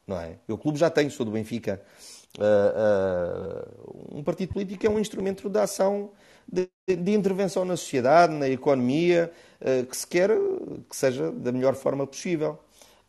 [0.06, 0.38] Não é?
[0.48, 1.82] Eu, clube já tenho, sou do Benfica.
[4.10, 6.10] um partido político é um instrumento de ação
[6.50, 9.47] de, de intervenção na sociedade, na economia, uh,
[9.88, 10.30] que se quer
[10.88, 12.58] que seja da melhor forma possível.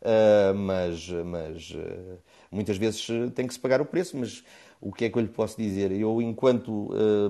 [0.01, 2.17] Uh, mas mas uh,
[2.49, 4.17] muitas vezes tem que se pagar o preço.
[4.17, 4.43] Mas
[4.79, 5.91] o que é que eu lhe posso dizer?
[5.91, 6.89] Eu, enquanto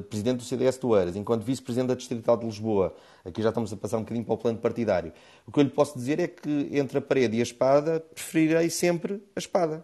[0.10, 2.96] presidente do CDS do Eiras, enquanto vice-presidente da Distrital de Lisboa,
[3.26, 5.12] aqui já estamos a passar um bocadinho para o plano partidário,
[5.48, 8.70] o que eu lhe posso dizer é que entre a parede e a espada, preferirei
[8.70, 9.84] sempre a espada.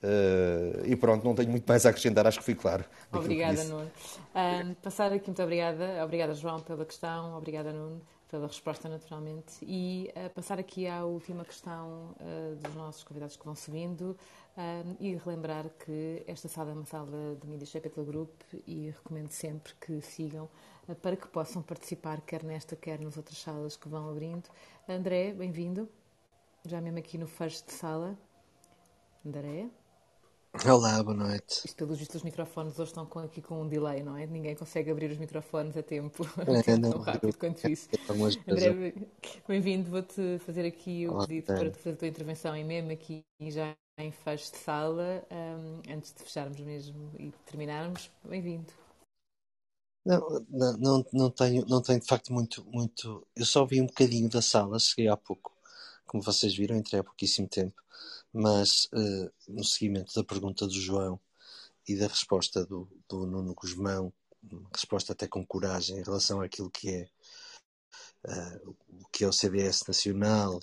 [0.00, 2.84] Uh, e pronto, não tenho muito mais a acrescentar, acho que fui claro.
[3.12, 3.90] Obrigada, Nuno.
[4.32, 6.04] Uh, passar aqui, muito obrigada.
[6.04, 7.36] Obrigada, João, pela questão.
[7.36, 9.58] Obrigada, Nuno, pela resposta, naturalmente.
[9.62, 12.14] E uh, passar aqui à última questão
[12.62, 14.16] dos nossos convidados que vão subindo
[14.98, 18.30] e relembrar que esta sala é uma sala de Media Capital Group
[18.66, 20.48] e recomendo sempre que sigam
[21.00, 24.48] para que possam participar, quer nesta, quer nas outras salas que vão abrindo.
[24.88, 25.88] André, bem-vindo.
[26.66, 28.18] Já mesmo aqui no fecho de sala.
[29.24, 29.68] André.
[30.54, 31.66] Olá, boa noite.
[31.66, 34.26] Isto, pelos vistos, os microfones hoje estão com, aqui com um delay, não é?
[34.26, 36.24] Ninguém consegue abrir os microfones a tempo,
[36.66, 37.88] é, não, tão rápido quanto isso.
[38.48, 38.94] André,
[39.46, 39.90] bem-vindo.
[39.90, 44.10] Vou-te fazer aqui o pedido para fazer a tua intervenção em mesmo aqui já em
[44.10, 48.10] fecho de sala, um, antes de fecharmos mesmo e terminarmos.
[48.24, 48.72] Bem-vindo.
[50.04, 53.26] Não, não, não, não, tenho, não tenho de facto muito, muito.
[53.36, 55.52] Eu só vi um bocadinho da sala, cheguei há pouco.
[56.06, 57.82] Como vocês viram, entrei há pouquíssimo tempo
[58.32, 61.20] mas uh, no seguimento da pergunta do João
[61.86, 64.12] e da resposta do, do Nuno Guzmão,
[64.72, 67.08] resposta até com coragem em relação àquilo que é
[68.24, 70.60] uh, o que é o CDS nacional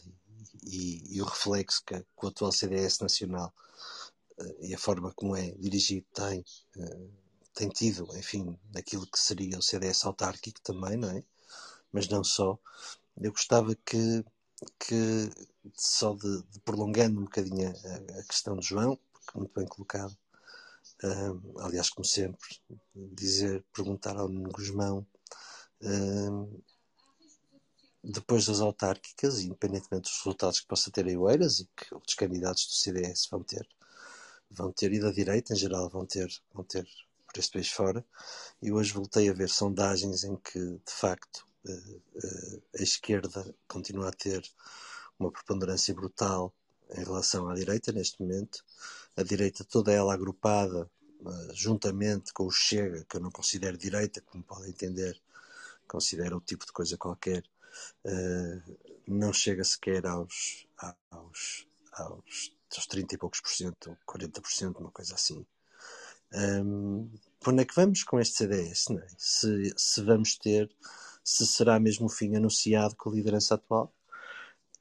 [0.63, 3.53] e, e o reflexo que, que, o atual CDS nacional
[4.39, 6.45] uh, e a forma como é dirigido tem,
[7.53, 11.23] tem tido, enfim, daquilo que seria o CDS autárquico também, não é?
[11.91, 12.59] Mas não só.
[13.19, 14.23] Eu gostava que,
[14.79, 15.29] que
[15.73, 20.15] só de, de prolongando um bocadinho a, a, questão de João, porque muito bem colocado.
[21.59, 22.47] Aliás, como sempre,
[22.95, 25.05] dizer, perguntar ao Nuno Guzmão,
[28.03, 32.67] depois das autárquicas, independentemente dos resultados que possa ter em Oeiras e que outros candidatos
[32.67, 33.67] do CDS vão ter,
[34.49, 36.87] vão ter, e da direita em geral vão ter, vão ter
[37.25, 38.05] por este país fora.
[38.61, 41.45] E hoje voltei a ver sondagens em que, de facto,
[42.77, 44.43] a esquerda continua a ter
[45.19, 46.53] uma preponderância brutal
[46.91, 48.63] em relação à direita neste momento.
[49.15, 50.89] A direita toda ela agrupada
[51.53, 55.19] juntamente com o Chega, que eu não considero direita, como podem entender,
[55.87, 57.43] considero o tipo de coisa qualquer,
[58.05, 60.67] uh, não chega sequer aos,
[61.11, 65.45] aos, aos, aos 30 e poucos por cento, 40 por cento, uma coisa assim.
[66.33, 67.09] Um,
[67.47, 68.89] onde é que vamos com este CDS?
[68.91, 69.07] É?
[69.17, 70.69] Se, se vamos ter,
[71.25, 73.93] se será mesmo o fim anunciado com a liderança atual?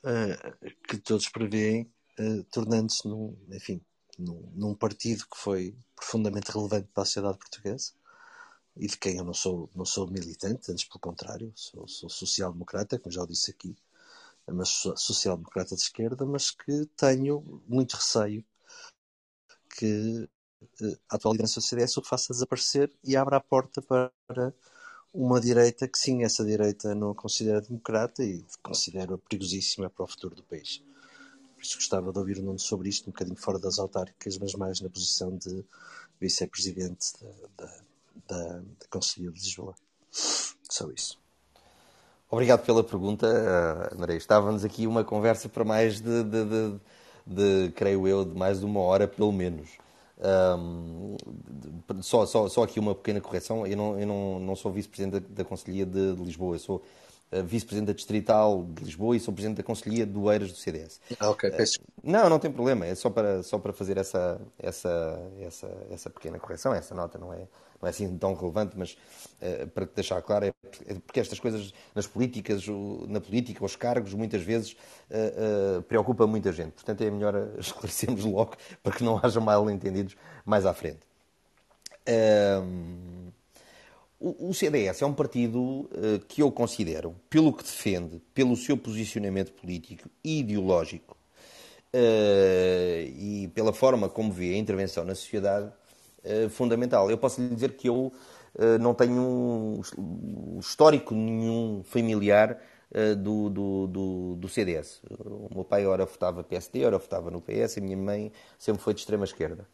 [0.05, 1.90] uh, que todos preveem,
[2.20, 3.80] uh, tornando-se num, enfim,
[4.18, 7.92] num, num, partido que foi profundamente relevante para a sociedade portuguesa
[8.76, 12.99] e de quem eu não sou, não sou militante, antes pelo contrário, sou, sou social-democrata,
[12.99, 13.76] como já disse aqui,
[14.47, 18.45] mas social-democrata de esquerda, mas que tenho muito receio
[19.70, 20.28] que
[21.11, 24.12] a atual liderança do CDS o faça desaparecer e abra a porta para
[25.14, 30.08] uma direita que sim, essa direita não a considera democrata e considera perigosíssima para o
[30.08, 30.82] futuro do país.
[31.54, 34.54] Por isso gostava de ouvir o Nuno sobre isto, um bocadinho fora das autárquicas, mas
[34.54, 35.64] mais na posição de
[36.20, 37.72] vice-presidente da, da,
[38.26, 39.76] da, da Conselho de Lisboa.
[40.10, 41.18] Só isso.
[42.28, 43.26] Obrigado pela pergunta,
[43.94, 44.16] André.
[44.16, 46.80] Estávamos aqui uma conversa para mais de, de, de,
[47.24, 49.70] de, creio eu, de mais de uma hora, pelo menos.
[50.24, 51.16] Um,
[52.00, 53.66] só, só, só aqui uma pequena correção.
[53.66, 56.82] Eu não, eu não, não sou vice-presidente da, da Conselhia de, de, Lisboa, eu sou
[57.43, 61.01] vice-presidente da Distrital de Lisboa e sou presidente da Conselhia de Oeiras do CDS.
[61.18, 61.78] Ah, ok, peço.
[61.80, 66.11] Uh, não, não tem problema, é só para, só para fazer essa, essa, essa, essa
[66.11, 66.74] pequena correção.
[66.74, 67.49] Essa nota não é,
[67.80, 70.53] não é assim tão relevante, mas uh, para deixar claro, é,
[70.87, 72.66] é porque estas coisas nas políticas,
[73.09, 74.72] na política, os cargos, muitas vezes
[75.11, 76.72] uh, uh, preocupa muita gente.
[76.72, 81.01] Portanto, é melhor esclarecermos logo para que não haja mal entendidos mais à frente.
[82.07, 83.32] Ehm,
[84.28, 85.88] o, o CDS é um partido
[86.28, 91.16] que eu considero, pelo que defende, pelo seu posicionamento político e ideológico,
[91.92, 95.72] e pela forma como vê a intervenção na sociedade,
[96.24, 97.10] eh, fundamental.
[97.10, 98.10] Eu posso lhe dizer que eu
[98.54, 102.58] uh, não tenho um histórico nenhum familiar
[102.90, 105.02] uh, do, do, do, do, CDS.
[105.20, 108.94] O meu pai ora votava PSD, ora votava no PS, a minha mãe sempre foi
[108.94, 109.68] de extrema esquerda.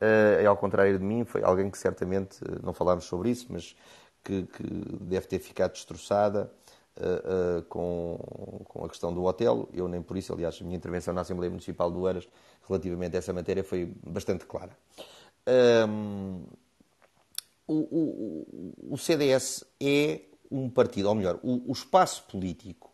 [0.00, 3.76] Uh, ao contrário de mim, foi alguém que certamente, não falámos sobre isso, mas
[4.24, 4.62] que, que
[5.00, 6.50] deve ter ficado destroçada
[6.96, 9.68] uh, uh, com, com a questão do hotel.
[9.72, 12.28] Eu nem por isso, aliás, a minha intervenção na Assembleia Municipal do Eiras
[12.66, 14.70] relativamente a essa matéria foi bastante clara.
[15.88, 16.44] Um,
[17.66, 22.90] o, o, o, CDS é um partido, ou melhor, o, o, espaço político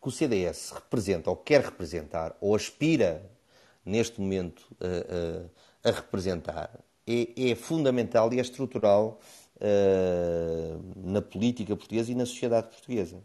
[0.00, 3.30] que o CDS representa, ou quer representar, ou aspira
[3.84, 5.48] neste momento uh,
[5.88, 6.70] a representar,
[7.06, 9.20] é, é, fundamental e é estrutural
[9.56, 13.22] uh, na política portuguesa e na sociedade portuguesa.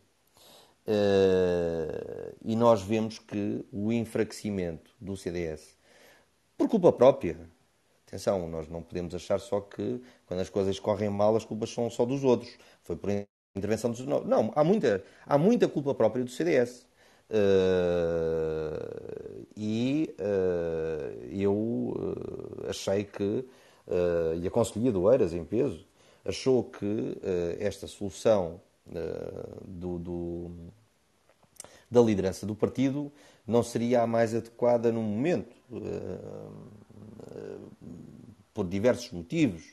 [2.43, 5.77] e nós vemos que o enfraquecimento do CDS,
[6.57, 7.37] por culpa própria,
[8.13, 11.89] Atenção, nós não podemos achar só que quando as coisas correm mal as culpas são
[11.89, 12.55] só dos outros.
[12.83, 13.09] Foi por
[13.55, 14.05] intervenção dos.
[14.05, 16.85] Não, há muita, há muita culpa própria do CDS.
[17.33, 23.43] Uh, eh, e uh, eu uh, achei que,
[24.39, 25.85] e a Conselhia do Eiras, em peso,
[26.23, 27.17] achou que
[27.59, 28.61] esta solução
[29.65, 30.51] do, do,
[31.91, 33.11] da liderança do partido
[33.45, 35.53] não seria a mais adequada no momento
[38.53, 39.63] por diversos motivos.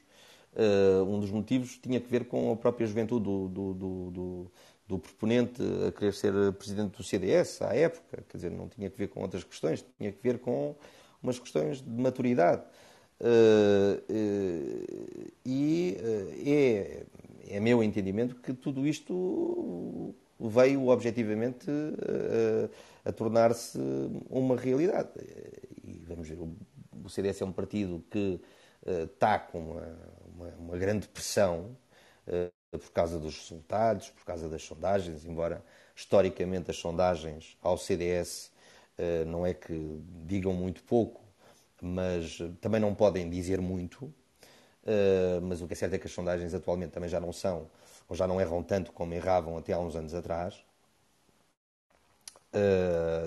[0.52, 3.74] Uh, um dos motivos tinha que ver com a própria juventude do, do,
[4.10, 4.50] do,
[4.90, 8.22] do, proponente a querer ser presidente do CDS à época.
[8.28, 10.74] Quer dizer, não tinha que ver com outras questões, tinha que ver com
[11.22, 12.62] umas questões de maturidade.
[13.20, 15.96] Uh, uh, e
[16.44, 17.02] é,
[17.48, 21.70] é meu entendimento que tudo isto veio objetivamente
[23.04, 23.78] a, a tornar-se
[24.28, 25.10] uma realidade.
[25.84, 26.38] E vamos ver,
[27.04, 28.40] o CDS é um partido que
[29.12, 29.98] está com uma,
[30.34, 31.76] uma, uma, grande pressão
[32.78, 35.62] por causa dos resultados, por causa das sondagens, embora
[35.94, 38.50] historicamente as sondagens ao CDS
[38.98, 41.20] uh, não é que digam muito pouco,
[41.82, 44.04] mas também não podem dizer muito.
[44.82, 47.68] Uh, mas o que é certo é que as sondagens atualmente também já não são,
[48.08, 50.64] ou já não erram tanto como erravam até há uns anos atrás.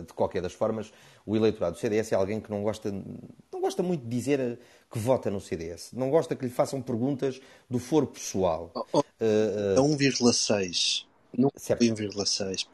[0.06, 0.92] De qualquer das formas,
[1.26, 4.60] o eleitorado do CDS é alguém que não gosta, não gosta muito de dizer
[4.94, 5.92] que vota no CDS.
[5.92, 8.72] Não gosta que lhe façam perguntas do foro pessoal.
[8.76, 11.08] Oh, oh, uh, uh, 1,6.
[11.36, 12.68] Não 1,6.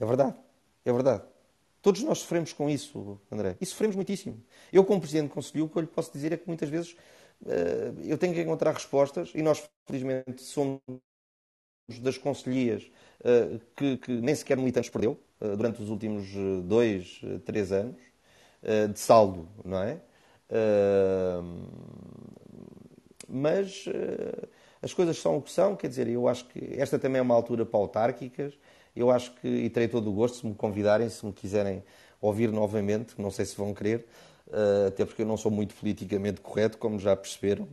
[0.00, 0.34] É verdade.
[0.82, 1.24] É verdade.
[1.82, 3.54] Todos nós sofremos com isso, André.
[3.60, 4.42] E sofremos muitíssimo.
[4.72, 6.96] Eu, como Presidente do Conselho, o que eu lhe posso dizer é que muitas vezes
[7.42, 10.80] uh, eu tenho que encontrar respostas e nós, felizmente, somos
[12.00, 16.28] das conselhias uh, que, que, nem sequer militantes perdeu uh, durante os últimos
[16.64, 18.00] dois, três anos
[18.92, 20.00] de saldo, não é?
[23.28, 23.84] Mas
[24.82, 27.34] as coisas são o que são, quer dizer, eu acho que esta também é uma
[27.34, 28.52] altura para autárquicas,
[28.94, 31.82] eu acho que, e terei todo o gosto se me convidarem, se me quiserem
[32.20, 34.06] ouvir novamente, não sei se vão querer,
[34.86, 37.68] até porque eu não sou muito politicamente correto, como já perceberam,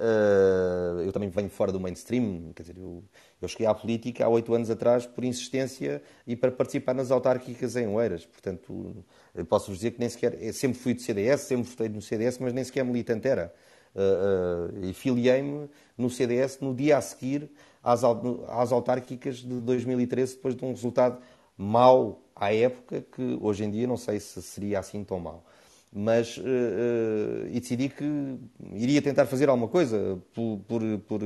[0.00, 3.04] Uh, eu também venho fora do mainstream, quer dizer, eu,
[3.40, 7.74] eu cheguei à política há oito anos atrás por insistência e para participar nas autárquicas
[7.76, 8.26] em Oeiras.
[8.26, 9.04] Portanto,
[9.48, 10.52] posso-vos dizer que nem sequer.
[10.52, 13.52] sempre fui do CDS, sempre votei no CDS, mas nem sequer militante era.
[13.94, 15.68] Uh, uh, e filiei-me
[15.98, 17.50] no CDS no dia a seguir
[17.82, 21.18] às, às autárquicas de 2013, depois de um resultado
[21.56, 25.44] mau à época que hoje em dia não sei se seria assim tão mau.
[25.92, 28.38] Mas uh, uh, e decidi que
[28.74, 31.20] iria tentar fazer alguma coisa por, por, por,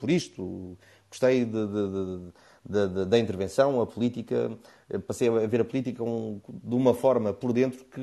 [0.00, 0.76] por isto.
[1.10, 4.50] Gostei de, de, de, da intervenção, a política.
[5.06, 8.00] Passei a ver a política um, de uma forma por dentro que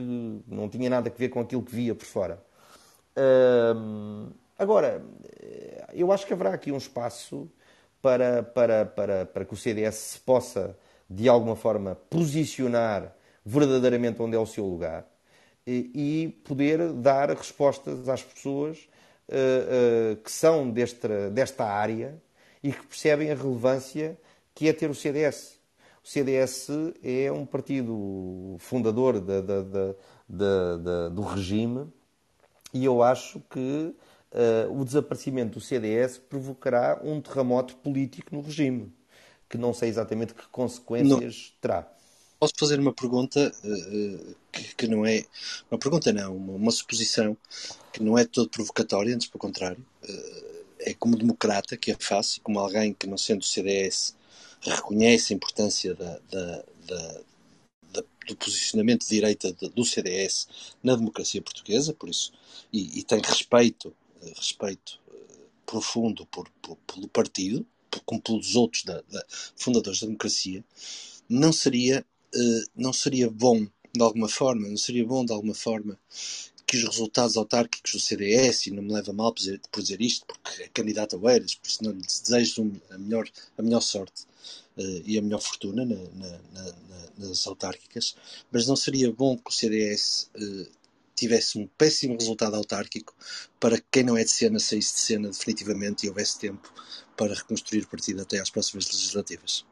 [0.48, 2.44] não tinha nada a ver com aquilo que via por fora.
[4.58, 5.04] Agora,
[5.94, 7.50] eu acho que haverá aqui um espaço
[8.02, 10.76] para, para, para, para que o CDS se possa
[11.14, 13.16] de alguma forma, posicionar
[13.46, 15.06] verdadeiramente onde é o seu lugar
[15.66, 18.90] e, e poder dar respostas às pessoas
[19.30, 22.22] uh, uh, que são desta, desta área
[22.64, 24.18] e que percebem a relevância
[24.56, 25.60] que é ter o CDS.
[26.04, 26.70] O CDS
[27.04, 29.96] é um partido fundador da, da,
[30.28, 31.88] da, do regime
[32.74, 38.92] e eu acho que uh, o desaparecimento do CDS provocará um terremoto político no regime
[39.54, 41.62] que não sei exatamente que consequências não.
[41.62, 41.88] terá.
[42.40, 45.24] Posso fazer uma pergunta uh, que, que, não é.
[45.70, 47.38] Uma pergunta, não, uma, uma, suposição
[47.92, 49.78] que não é todo provocatória, antes pelo contrário.
[50.04, 50.53] Uh,
[50.86, 54.16] é como democrata que a faço, como alguém que, não sendo do CDS,
[54.62, 57.22] reconhece a importância da, da, da,
[58.28, 60.48] do posicionamento de direita do CDS
[60.82, 62.32] na democracia portuguesa, por isso,
[62.72, 63.94] e, e tem respeito,
[64.36, 65.00] respeito
[65.66, 67.66] profundo por, por, pelo partido,
[68.06, 69.24] como pelos outros da, da,
[69.56, 70.64] fundadores da democracia,
[71.30, 72.06] não seria,
[72.36, 73.66] uh, não seria bom
[73.96, 76.00] de alguma forma, não seria bom de alguma forma
[76.74, 80.02] que os resultados autárquicos do CDS, e não me leva mal por dizer, por dizer
[80.02, 83.82] isto, porque é candidato a Oeiras, por isso não lhe desejo a melhor, a melhor
[83.82, 84.24] sorte
[84.76, 86.74] uh, e a melhor fortuna na, na, na,
[87.20, 88.16] nas autárquicas,
[88.52, 90.68] mas não seria bom que o CDS uh, eh,
[91.16, 93.16] tivesse um péssimo resultado autárquico
[93.60, 96.74] para que quem não é de cena saísse de cena definitivamente e houvesse tempo
[97.16, 99.64] para reconstruir o partido até às próximas legislativas.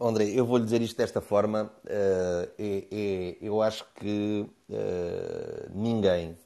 [0.00, 1.72] André, eu vou lhe dizer isto desta forma.
[1.84, 6.38] Uh, é, é, eu acho que uh, ninguém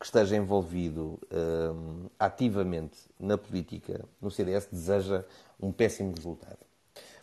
[0.00, 5.22] que esteja envolvido uh, ativamente na política, no CDS, deseja
[5.60, 6.58] um péssimo resultado.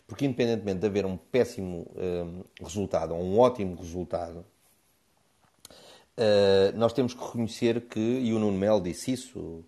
[0.06, 1.86] Porque, independentemente de haver um péssimo
[2.60, 4.44] resultado ou um ótimo resultado,
[6.74, 9.64] nós temos que reconhecer que, e o Nuno Mel disse isso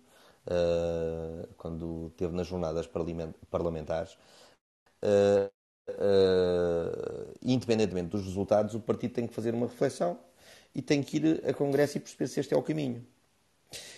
[1.57, 2.87] quando esteve nas jornadas
[3.49, 4.17] parlamentares,
[5.89, 10.17] uh, uh, independentemente dos resultados, o partido tem que fazer uma reflexão
[10.73, 13.05] e tem que ir a Congresso e perceber se este é o caminho.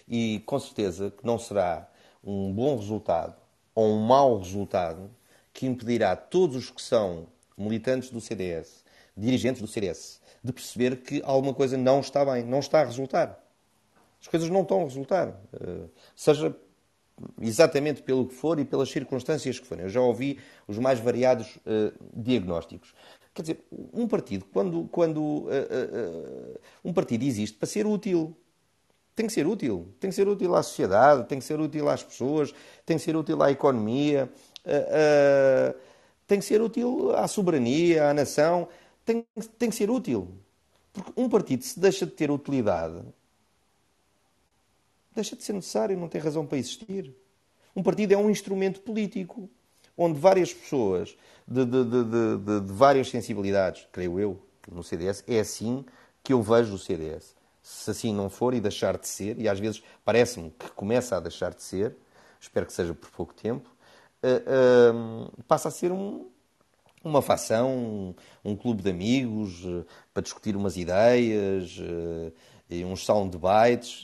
[0.08, 1.90] E com certeza que não será
[2.24, 3.36] um bom resultado
[3.74, 5.10] ou um mau resultado
[5.54, 7.28] que impedirá todos os que são
[7.58, 8.84] militantes do CDS,
[9.16, 13.44] dirigentes do CDS, de perceber que alguma coisa não está bem, não está a resultar.
[14.22, 15.30] As coisas não estão a resultar.
[15.54, 16.56] Eh, seja
[17.42, 19.86] exatamente pelo que for e pelas circunstâncias que forem.
[19.86, 22.94] Eu já ouvi os mais variados uh, diagnósticos.
[23.34, 28.36] Quer dizer, um partido, quando, quando uh, uh, um partido existe para ser útil.
[29.16, 29.88] Tem que ser útil.
[30.00, 32.54] Tem que ser útil à sociedade, tem que ser útil às pessoas,
[32.86, 34.30] tem que ser útil à economia,
[36.28, 38.68] tem que ser útil à soberania, à nação.
[39.04, 39.26] Tem,
[39.58, 40.28] tem que ser útil.
[40.94, 43.02] Porque um partido, se deixa de ter utilidade,
[45.18, 47.14] deixa de ser necessário, não tem razão para existir.
[47.76, 49.50] Um partido é um instrumento político
[49.98, 51.18] onde várias pessoas
[51.48, 54.40] de, de, de, de, várias sensibilidades, creio eu,
[54.72, 55.84] no CDS, é assim
[56.24, 57.36] que eu vejo o CDS.
[57.64, 61.20] Se assim não for e deixar de ser, e às vezes parece-me que começa a
[61.20, 61.96] deixar de ser,
[62.40, 63.70] espero que seja por pouco tempo,
[64.24, 66.28] uh, uh, passa a ser um,
[67.04, 68.16] uma facção, um,
[68.52, 71.80] um, clube de amigos uh, para discutir umas ideias
[72.70, 74.04] e uns soundbites,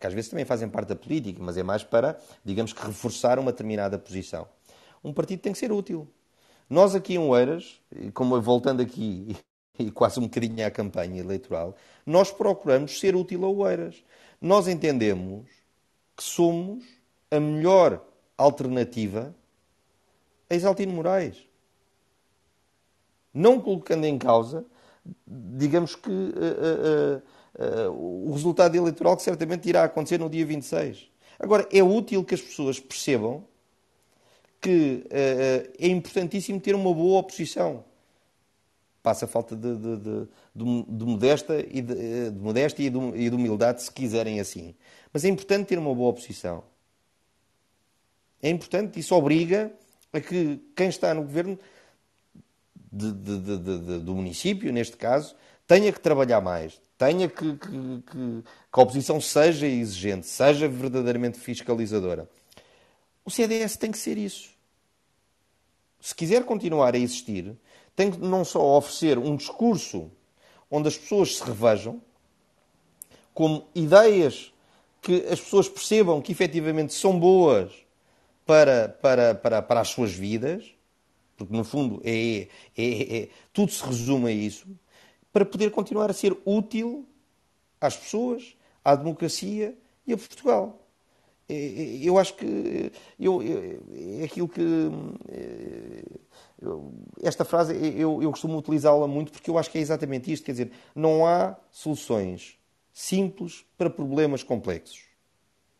[0.00, 3.38] que às vezes também fazem parte da política, mas é mais para, digamos que, reforçar
[3.38, 4.46] uma determinada posição.
[5.04, 6.08] Um partido tem que ser útil.
[6.68, 7.80] Nós aqui em Oeiras,
[8.14, 9.36] como voltando aqui
[9.78, 11.76] e quase um bocadinho à campanha eleitoral,
[12.06, 14.02] nós procuramos ser útil a Oeiras.
[14.40, 15.46] Nós entendemos
[16.16, 16.84] que somos
[17.30, 18.02] a melhor
[18.36, 19.34] alternativa
[20.48, 21.48] a Exaltino Moraes.
[23.32, 24.66] Não colocando em causa,
[25.26, 27.22] digamos que, uh, uh, uh,
[27.90, 31.10] o resultado eleitoral que certamente irá acontecer no dia 26.
[31.38, 33.44] Agora, é útil que as pessoas percebam
[34.60, 37.84] que uh, é importantíssimo ter uma boa oposição.
[39.02, 43.34] Passa a falta de, de, de, de, modesta e de, de modéstia e de, de
[43.34, 44.74] humildade, se quiserem assim.
[45.10, 46.62] Mas é importante ter uma boa oposição.
[48.42, 49.72] É importante, isso obriga
[50.12, 51.58] a que quem está no governo
[52.92, 55.34] do município, neste caso,
[55.70, 61.38] tenha que trabalhar mais, tenha que, que, que, que a oposição seja exigente, seja verdadeiramente
[61.38, 62.28] fiscalizadora.
[63.24, 64.50] O CDS tem que ser isso.
[66.00, 67.56] Se quiser continuar a existir,
[67.94, 70.10] tem que não só oferecer um discurso
[70.68, 72.02] onde as pessoas se revejam,
[73.32, 74.52] como ideias
[75.00, 77.70] que as pessoas percebam que efetivamente são boas
[78.44, 80.64] para, para, para, para as suas vidas,
[81.36, 84.66] porque no fundo é, é, é, tudo se resume a isso,
[85.32, 87.06] para poder continuar a ser útil
[87.80, 89.76] às pessoas, à democracia
[90.06, 90.78] e a Portugal.
[91.48, 94.60] Eu acho que eu, é aquilo que
[96.62, 96.92] eu,
[97.22, 100.52] esta frase eu, eu costumo utilizá-la muito porque eu acho que é exatamente isto, quer
[100.52, 102.56] dizer, não há soluções
[102.92, 105.04] simples para problemas complexos.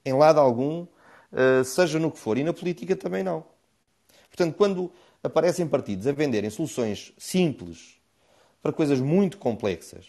[0.04, 0.86] Em lado algum,
[1.32, 3.44] eh, seja no que for, e na política também não.
[4.28, 4.90] Portanto, quando
[5.22, 7.99] aparecem partidos a venderem soluções simples
[8.62, 10.06] para coisas muito complexas,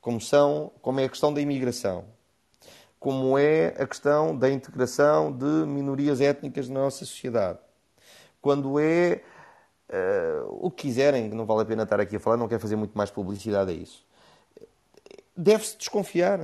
[0.00, 2.04] como são, como é a questão da imigração,
[2.98, 7.58] como é a questão da integração de minorias étnicas na nossa sociedade,
[8.40, 9.22] quando é
[9.88, 12.76] uh, o que quiserem, não vale a pena estar aqui a falar, não quero fazer
[12.76, 14.04] muito mais publicidade a isso.
[15.36, 16.40] Deve-se desconfiar.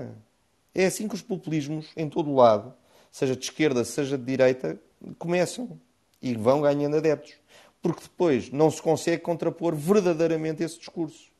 [0.74, 2.72] É assim que os populismos, em todo o lado,
[3.10, 4.78] seja de esquerda, seja de direita,
[5.18, 5.78] começam
[6.22, 7.34] e vão ganhando adeptos.
[7.80, 11.30] Porque depois não se consegue contrapor verdadeiramente esse discurso.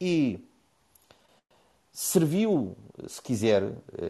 [0.00, 0.38] E
[1.92, 2.76] serviu,
[3.06, 3.62] se quiser,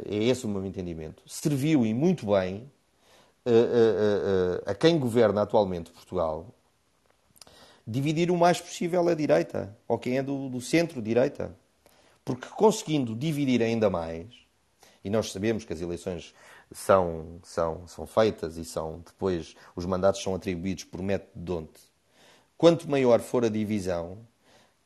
[0.06, 2.70] é esse o meu entendimento, serviu e muito bem
[3.44, 6.46] a, a, a, a quem governa atualmente Portugal
[7.86, 11.54] dividir o mais possível a direita, ou quem é do, do centro-direita.
[12.24, 14.26] Porque conseguindo dividir ainda mais,
[15.04, 16.34] e nós sabemos que as eleições
[16.72, 21.70] são, são, são feitas e são depois os mandatos são atribuídos por método de onde,
[22.56, 24.18] quanto maior for a divisão,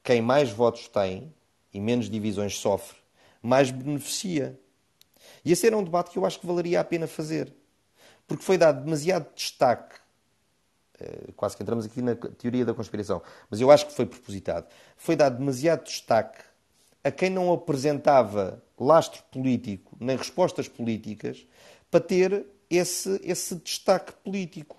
[0.02, 1.32] quem mais votos tem
[1.72, 2.96] e menos divisões sofre,
[3.40, 4.58] mais beneficia.
[5.44, 7.52] E esse era um debate que eu acho que valeria a pena fazer.
[8.26, 9.96] Porque foi dado demasiado destaque,
[10.98, 14.66] eh, quase que entramos aqui na teoria da conspiração, mas eu acho que foi propositado.
[14.96, 16.42] Foi dado demasiado destaque
[17.08, 21.46] a quem não apresentava lastro político nem respostas políticas
[21.90, 24.76] para ter esse, esse destaque político.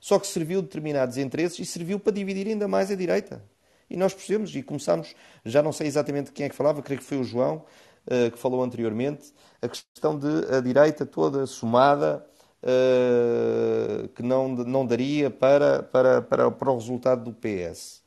[0.00, 3.42] Só que serviu determinados interesses e serviu para dividir ainda mais a direita.
[3.90, 5.14] E nós percebemos e começámos,
[5.44, 7.64] já não sei exatamente quem é que falava, creio que foi o João
[8.06, 12.24] uh, que falou anteriormente, a questão de a direita toda somada
[12.62, 18.02] uh, que não, não daria para, para, para, para o resultado do PS.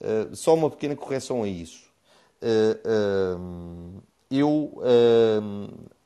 [0.00, 1.81] Uh, eh, só uma pequena correção a isso.
[4.30, 4.80] Eu,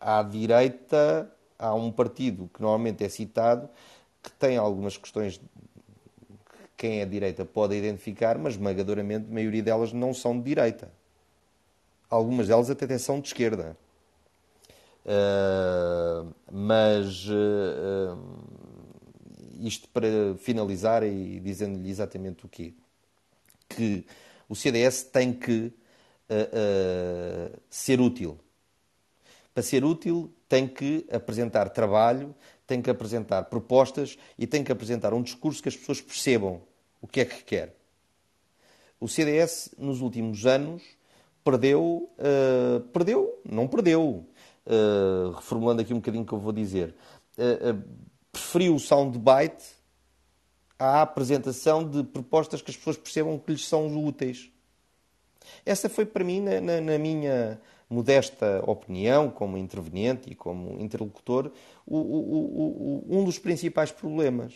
[0.00, 3.68] à direita, há um partido que normalmente é citado
[4.22, 5.40] que tem algumas questões
[6.76, 10.90] quem é de direita pode identificar, mas esmagadoramente a maioria delas não são de direita.
[12.10, 13.76] Algumas delas até são de esquerda.
[15.04, 18.18] Uh, mas uh,
[19.60, 20.06] isto para
[20.38, 22.74] finalizar e dizendo-lhe exatamente o quê?
[23.68, 24.04] Que
[24.48, 25.72] o CDS tem que
[26.30, 28.38] uh, ser útil.
[29.54, 32.34] Para ser útil, tem que apresentar trabalho,
[32.66, 36.60] tem que apresentar propostas e tem que apresentar um discurso que as pessoas percebam
[37.00, 37.74] o que é que quer.
[38.98, 40.82] O CDS, nos últimos anos,
[41.44, 44.26] perdeu, uh, perdeu, não perdeu,
[44.66, 46.94] uh, reformulando aqui um bocadinho o que eu vou dizer,
[47.38, 47.82] uh,
[48.32, 49.64] preferiu o soundbite
[50.78, 54.50] à apresentação de propostas que as pessoas percebam que lhes são úteis.
[55.66, 57.60] Essa foi para mim, na, na, na minha
[57.90, 61.51] modesta opinião, como interveniente e como interlocutor,
[61.84, 64.55] o, o, o, um dos principais problemas.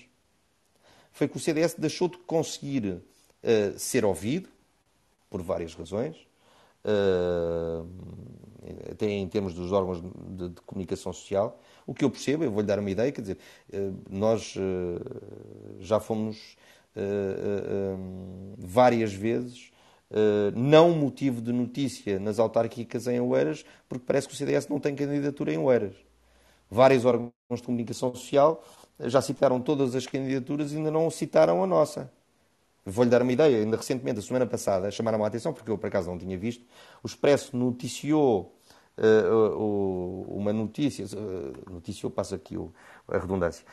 [1.12, 3.02] Foi que o CDS deixou de conseguir uh,
[3.76, 4.48] ser ouvido,
[5.28, 6.16] por várias razões,
[6.84, 7.86] uh,
[8.90, 11.60] até em termos dos órgãos de, de, comunicação social.
[11.84, 13.38] O que eu percebo, eu vou-lhe dar uma ideia, quer dizer,
[13.72, 14.54] uh, nós
[15.80, 16.56] já fomos
[18.58, 19.70] várias vezes
[20.10, 24.80] Uh, não motivo de notícia nas autárquicas em Oeiras, porque parece que o CDS não
[24.80, 25.94] tem candidatura em Oeiras.
[26.68, 28.64] Vários órgãos de comunicação social
[28.98, 32.12] já citaram todas as candidaturas e ainda não citaram a nossa.
[32.84, 33.58] Vou-lhe dar uma ideia.
[33.58, 36.64] Ainda recentemente, a semana passada, chamaram a atenção, porque eu por acaso não tinha visto,
[37.04, 38.56] o Expresso noticiou
[38.98, 41.06] uh, uma notícia,
[41.70, 42.56] noticiou, passa aqui
[43.08, 43.64] a redundância,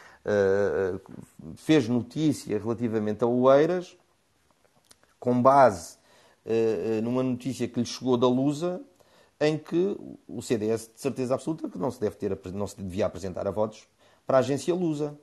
[1.56, 3.98] fez notícia relativamente a Oeiras,
[5.20, 5.97] com base
[7.04, 8.82] numa notícia que lhe chegou da Lusa,
[9.40, 9.96] em que
[10.28, 13.52] o CDS, de certeza absoluta, que não se, deve ter, não se devia apresentar a
[13.52, 13.88] votos
[14.26, 15.18] para a agência Lusa.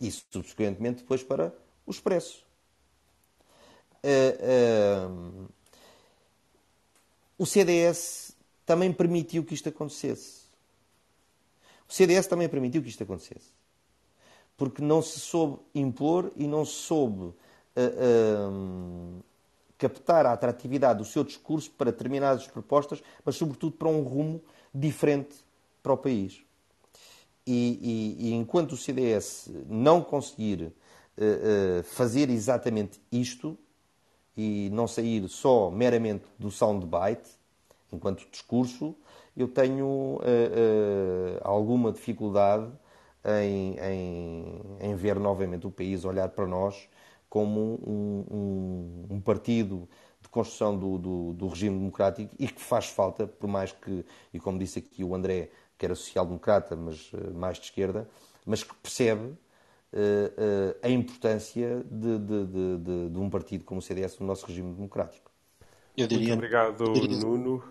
[0.00, 1.52] E, subsequentemente, depois para
[1.84, 2.46] o Expresso.
[4.04, 5.48] Uh,
[7.36, 10.42] o CDS também permitiu que isto acontecesse.
[11.88, 13.50] O CDS também permitiu que isto acontecesse.
[14.56, 17.34] Porque não se soube impor e não se soube uh,
[19.78, 24.42] captar a atratividade do seu discurso para determinadas propostas, mas sobretudo para um rumo
[24.74, 25.36] diferente
[25.82, 26.42] para o país.
[27.46, 30.70] E, e, e enquanto o CDS não conseguir uh,
[31.80, 33.56] uh, fazer exatamente isto
[34.36, 37.30] e não sair só meramente do soundbite,
[37.90, 38.94] enquanto discurso,
[39.36, 42.70] eu tenho uh, alguma dificuldade
[43.24, 46.88] em, em, em, ver novamente o país olhar para nós
[47.28, 48.24] como um,
[49.10, 49.88] um, um partido
[50.20, 54.40] de construção do, do, do, regime democrático e que faz falta, por mais que, e
[54.40, 58.08] como disse aqui o André, que era social-democrata, mas uh, mais de esquerda,
[58.44, 59.36] mas que percebe uh,
[59.96, 64.72] uh, a importância de, de, de, de, um partido como o CDS no nosso regime
[64.72, 65.30] democrático.
[65.96, 66.28] Eu diria...
[66.28, 66.84] Muito obrigado.
[67.20, 67.62] Nuno,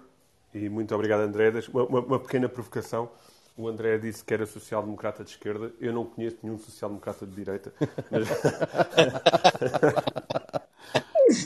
[0.53, 1.51] e muito obrigado, André.
[1.71, 3.09] Uma, uma, uma pequena provocação.
[3.57, 5.71] O André disse que era social-democrata de esquerda.
[5.79, 7.73] Eu não conheço nenhum social-democrata de direita.
[8.11, 8.27] Mas...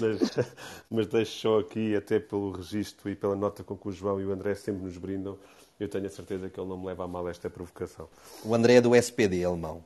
[0.01, 0.19] mas,
[0.91, 4.25] mas deixo só aqui, até pelo registro e pela nota com que o João e
[4.25, 5.37] o André sempre nos brindam,
[5.79, 8.09] eu tenho a certeza que ele não me leva a mal esta provocação.
[8.43, 9.83] O André é do SPD alemão.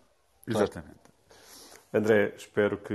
[0.47, 1.05] Exatamente.
[1.93, 2.93] André, espero que.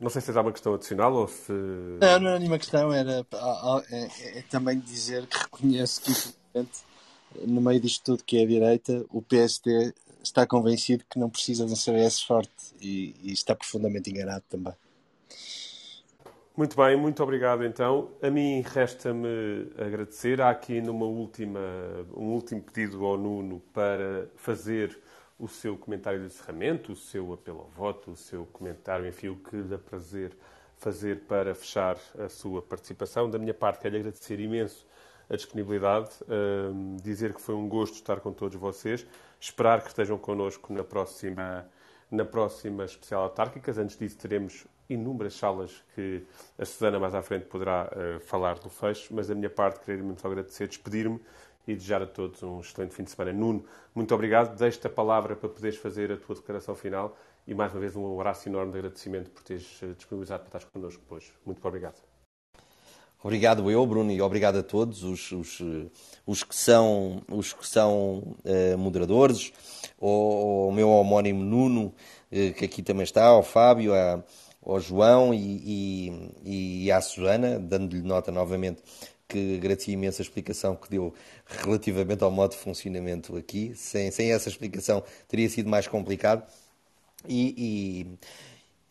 [0.00, 1.52] Não sei se há uma questão adicional ou se.
[1.52, 3.26] Não, não era nenhuma questão, era
[3.90, 6.12] é, é, é também dizer que reconheço que,
[7.46, 9.92] no meio disto tudo que é a direita, o PSD
[10.22, 14.72] está convencido que não precisa de um CDS forte e, e está profundamente enganado também.
[16.54, 18.10] Muito bem, muito obrigado então.
[18.22, 20.40] A mim resta-me agradecer.
[20.40, 21.60] Há aqui numa última,
[22.14, 24.98] um último pedido ao Nuno para fazer
[25.38, 29.36] o seu comentário de encerramento, o seu apelo ao voto, o seu comentário, enfim, o
[29.36, 30.36] que lhe prazer
[30.76, 33.30] fazer para fechar a sua participação.
[33.30, 34.84] Da minha parte, quero agradecer imenso
[35.32, 39.06] a disponibilidade, um, dizer que foi um gosto estar com todos vocês,
[39.40, 41.66] esperar que estejam connosco na próxima,
[42.10, 43.78] na próxima especial autárquicas.
[43.78, 46.22] Antes disso, teremos inúmeras salas que
[46.58, 50.02] a Susana mais à frente poderá uh, falar do fecho, mas da minha parte queria
[50.02, 51.18] mesmo só agradecer, despedir-me
[51.66, 53.32] e desejar a todos um excelente fim de semana.
[53.32, 53.64] Nuno,
[53.94, 54.54] muito obrigado.
[54.58, 58.20] Deixo-te a palavra para poderes fazer a tua declaração final e mais uma vez um
[58.20, 61.32] abraço enorme de agradecimento por teres eh, disponibilizado para estar connosco hoje.
[61.46, 62.11] Muito obrigado.
[63.22, 65.86] Obrigado eu, Bruno, e obrigado a todos os, os, eh,
[66.26, 69.52] os que são, os que são uh, moderadores,
[70.00, 71.94] o meu homónimo Nuno,
[72.32, 74.24] uh, que aqui também está, ao Fábio, a,
[74.66, 76.10] ao João e,
[76.44, 78.82] e, e à Susana, dando-lhe nota novamente
[79.28, 81.14] que agradecia imenso a explicação que deu
[81.46, 83.72] relativamente ao modo de funcionamento aqui.
[83.74, 86.42] Sem, sem essa explicação teria sido mais complicado.
[87.26, 88.18] E, e,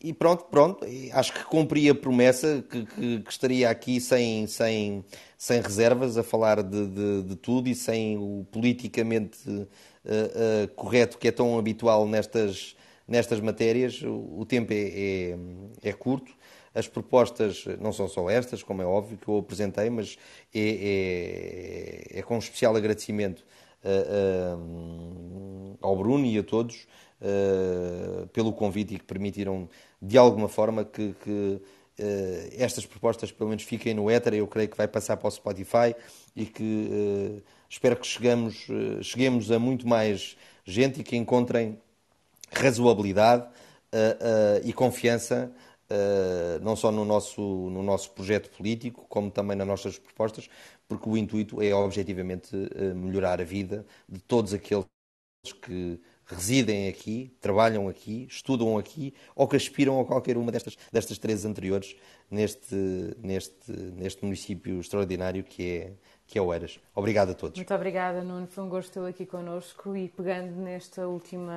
[0.02, 5.04] e pronto, pronto, acho que cumpri a promessa que, que, que, estaria aqui sem, sem,
[5.38, 11.18] sem reservas a falar de, de, de tudo e sem o politicamente uh, uh, correto
[11.18, 12.74] que é tão habitual nestas
[13.06, 15.36] nestas matérias o tempo é, é,
[15.82, 16.32] é, curto.
[16.74, 20.16] As propostas não são só estas, como é óbvio, que eu apresentei, mas
[20.54, 23.44] é, é, é com especial agradecimento
[23.84, 26.86] uh, ao Bruno e a todos
[28.32, 29.68] pelo convite e que permitiram,
[30.02, 31.62] de alguma forma, que, que
[32.58, 34.34] estas propostas pelo menos fiquem no éter.
[34.34, 35.94] Eu creio que vai passar para o Spotify
[36.34, 38.66] e que espero que chegamos,
[39.02, 41.78] cheguemos a muito mais gente e que encontrem
[42.50, 43.46] razoabilidade
[44.64, 45.52] e confiança,
[46.60, 50.48] não só no nosso, no nosso projeto político, como também nas nossas propostas,
[50.88, 52.56] porque o intuito é objetivamente
[52.96, 54.86] melhorar a vida de todos aqueles
[55.62, 61.18] que residem aqui, trabalham aqui, estudam aqui ou que aspiram a qualquer uma destas, destas
[61.18, 61.96] três anteriores
[62.30, 62.74] neste,
[63.18, 65.92] neste, neste município extraordinário que é,
[66.26, 66.80] que é o Eras.
[66.94, 67.58] Obrigado a todos.
[67.58, 68.46] Muito obrigada, Nuno.
[68.46, 71.52] Foi um gosto tê-lo aqui connosco e pegando nesta última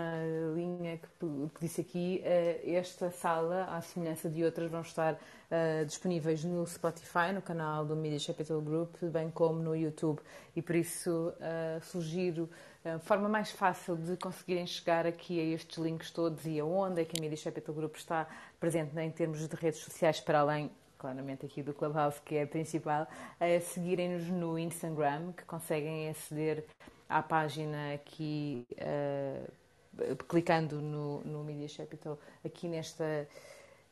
[0.53, 1.07] linha que,
[1.53, 6.67] que disse aqui, eh, esta sala, à semelhança de outras, vão estar uh, disponíveis no
[6.67, 10.19] Spotify, no canal do Media Capital Group, bem como no YouTube.
[10.53, 12.49] E por isso uh, sugiro
[12.85, 17.05] a forma mais fácil de conseguirem chegar aqui a estes links todos e aonde é
[17.05, 18.27] que a Media Capital Group está
[18.59, 22.43] presente né, em termos de redes sociais para além claramente aqui do Clubhouse, que é
[22.43, 23.07] a principal,
[23.39, 26.63] a seguirem-nos no Instagram, que conseguem aceder
[27.09, 33.27] à página aqui, uh, clicando no, no Media Capital, aqui nesta,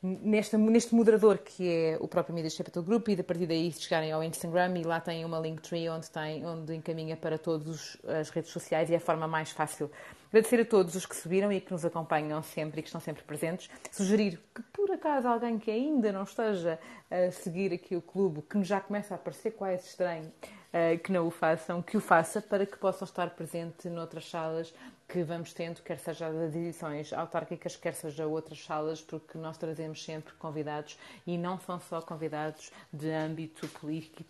[0.04, 4.12] nesta, neste moderador que é o próprio Media Capital Group, e a partir daí chegarem
[4.12, 8.52] ao Instagram e lá tem uma Linktree onde, tem, onde encaminha para todas as redes
[8.52, 9.90] sociais e é a forma mais fácil
[10.34, 13.22] Agradecer a todos os que subiram e que nos acompanham sempre e que estão sempre
[13.22, 13.70] presentes.
[13.92, 16.80] Sugerir que, por acaso, alguém que ainda não esteja
[17.12, 20.34] a seguir aqui o clube, que já começa a aparecer quase estranho,
[21.04, 24.74] que não o façam, que o faça para que possam estar presente noutras salas
[25.08, 30.04] que vamos tendo, quer seja das edições autárquicas, quer seja outras salas, porque nós trazemos
[30.04, 33.68] sempre convidados e não são só convidados de âmbito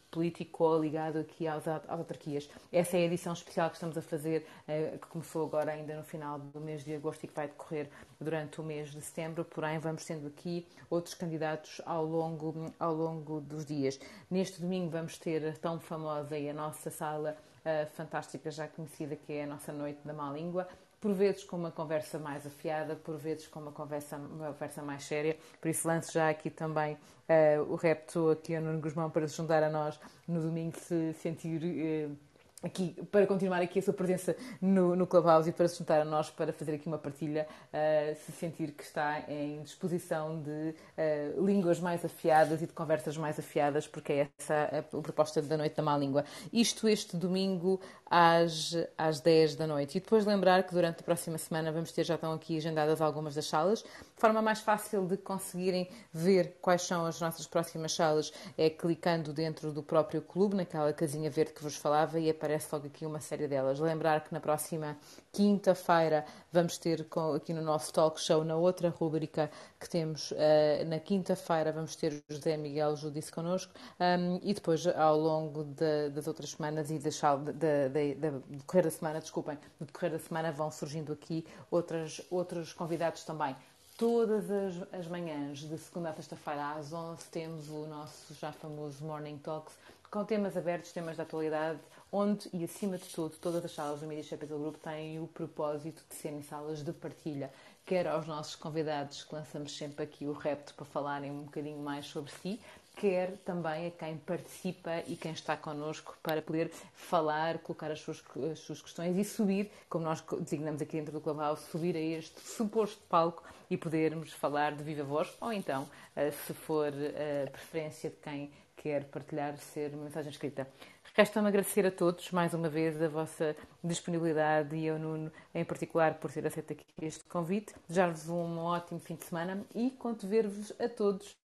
[0.10, 2.50] político ou ligado aqui às, autarquias.
[2.72, 6.04] Essa é a edição especial que estamos a fazer, eh, que começou agora ainda no
[6.04, 7.90] final do mês de agosto e que vai decorrer
[8.20, 13.40] durante o mês de setembro, porém vamos tendo aqui outros candidatos ao longo, ao longo
[13.42, 14.00] dos dias.
[14.30, 19.16] Neste domingo vamos ter a tão famosa e a nossa sala uh, fantástica, já conhecida,
[19.16, 20.68] que é a nossa Noite da Má Língua,
[21.00, 25.04] por vezes com uma conversa mais afiada, por vezes com uma conversa, uma conversa mais
[25.04, 25.38] séria.
[25.60, 29.36] Por isso lanço já aqui também uh, o repto aqui a Nuno Guzmão para se
[29.36, 31.62] juntar a nós no domingo se sentir...
[32.10, 32.33] Uh,
[32.64, 36.06] aqui, para continuar aqui a sua presença no, no Clubhouse e para se juntar a
[36.06, 41.46] nós para fazer aqui uma partilha, uh, se sentir que está em disposição de uh,
[41.46, 45.58] línguas mais afiadas e de conversas mais afiadas, porque é essa a, a proposta da
[45.58, 46.24] Noite da Má Língua.
[46.52, 47.82] Isto este domingo
[48.16, 49.98] às, às 10 da noite.
[49.98, 53.34] E depois lembrar que durante a próxima semana vamos ter, já estão aqui agendadas algumas
[53.34, 53.80] das salas.
[53.82, 59.34] De forma mais fácil de conseguirem ver quais são as nossas próximas salas é clicando
[59.34, 63.20] dentro do próprio clube, naquela casinha verde que vos falava, e aparece logo aqui uma
[63.20, 63.80] série delas.
[63.80, 64.96] Lembrar que na próxima
[65.32, 66.24] quinta-feira
[66.54, 69.50] vamos ter aqui no nosso talk show, na outra rúbrica
[69.80, 75.18] que temos, uh, na quinta-feira vamos ter José Miguel Judice connosco um, e depois ao
[75.18, 78.16] longo de, das outras semanas e de, de
[78.50, 83.56] decorrer da semana, desculpem, no decorrer da semana vão surgindo aqui outras, outros convidados também.
[83.98, 89.04] Todas as, as manhãs, de segunda a sexta-feira às 11, temos o nosso já famoso
[89.04, 89.74] Morning Talks,
[90.12, 91.80] com temas abertos, temas da atualidade,
[92.14, 96.04] onde e acima de tudo, todas as salas do Media Capital Group têm o propósito
[96.08, 97.52] de serem salas de partilha,
[97.88, 102.06] quer aos nossos convidados, que lançamos sempre aqui o repto para falarem um bocadinho mais
[102.06, 102.60] sobre si,
[102.96, 108.24] quer também a quem participa e quem está connosco para poder falar, colocar as suas,
[108.52, 112.40] as suas questões e subir, como nós designamos aqui dentro do Clubhouse, subir a este
[112.42, 118.12] suposto palco e podermos falar de viva voz, ou então, eh, se for a preferência
[118.12, 120.68] de quem quer partilhar, ser mensagem escrita.
[121.16, 126.16] Resta-me agradecer a todos mais uma vez a vossa disponibilidade e ao Nuno em particular
[126.16, 127.76] por ter aceito aqui este convite.
[127.88, 131.38] Desejar-vos um ótimo fim de semana e conto ver-vos a todos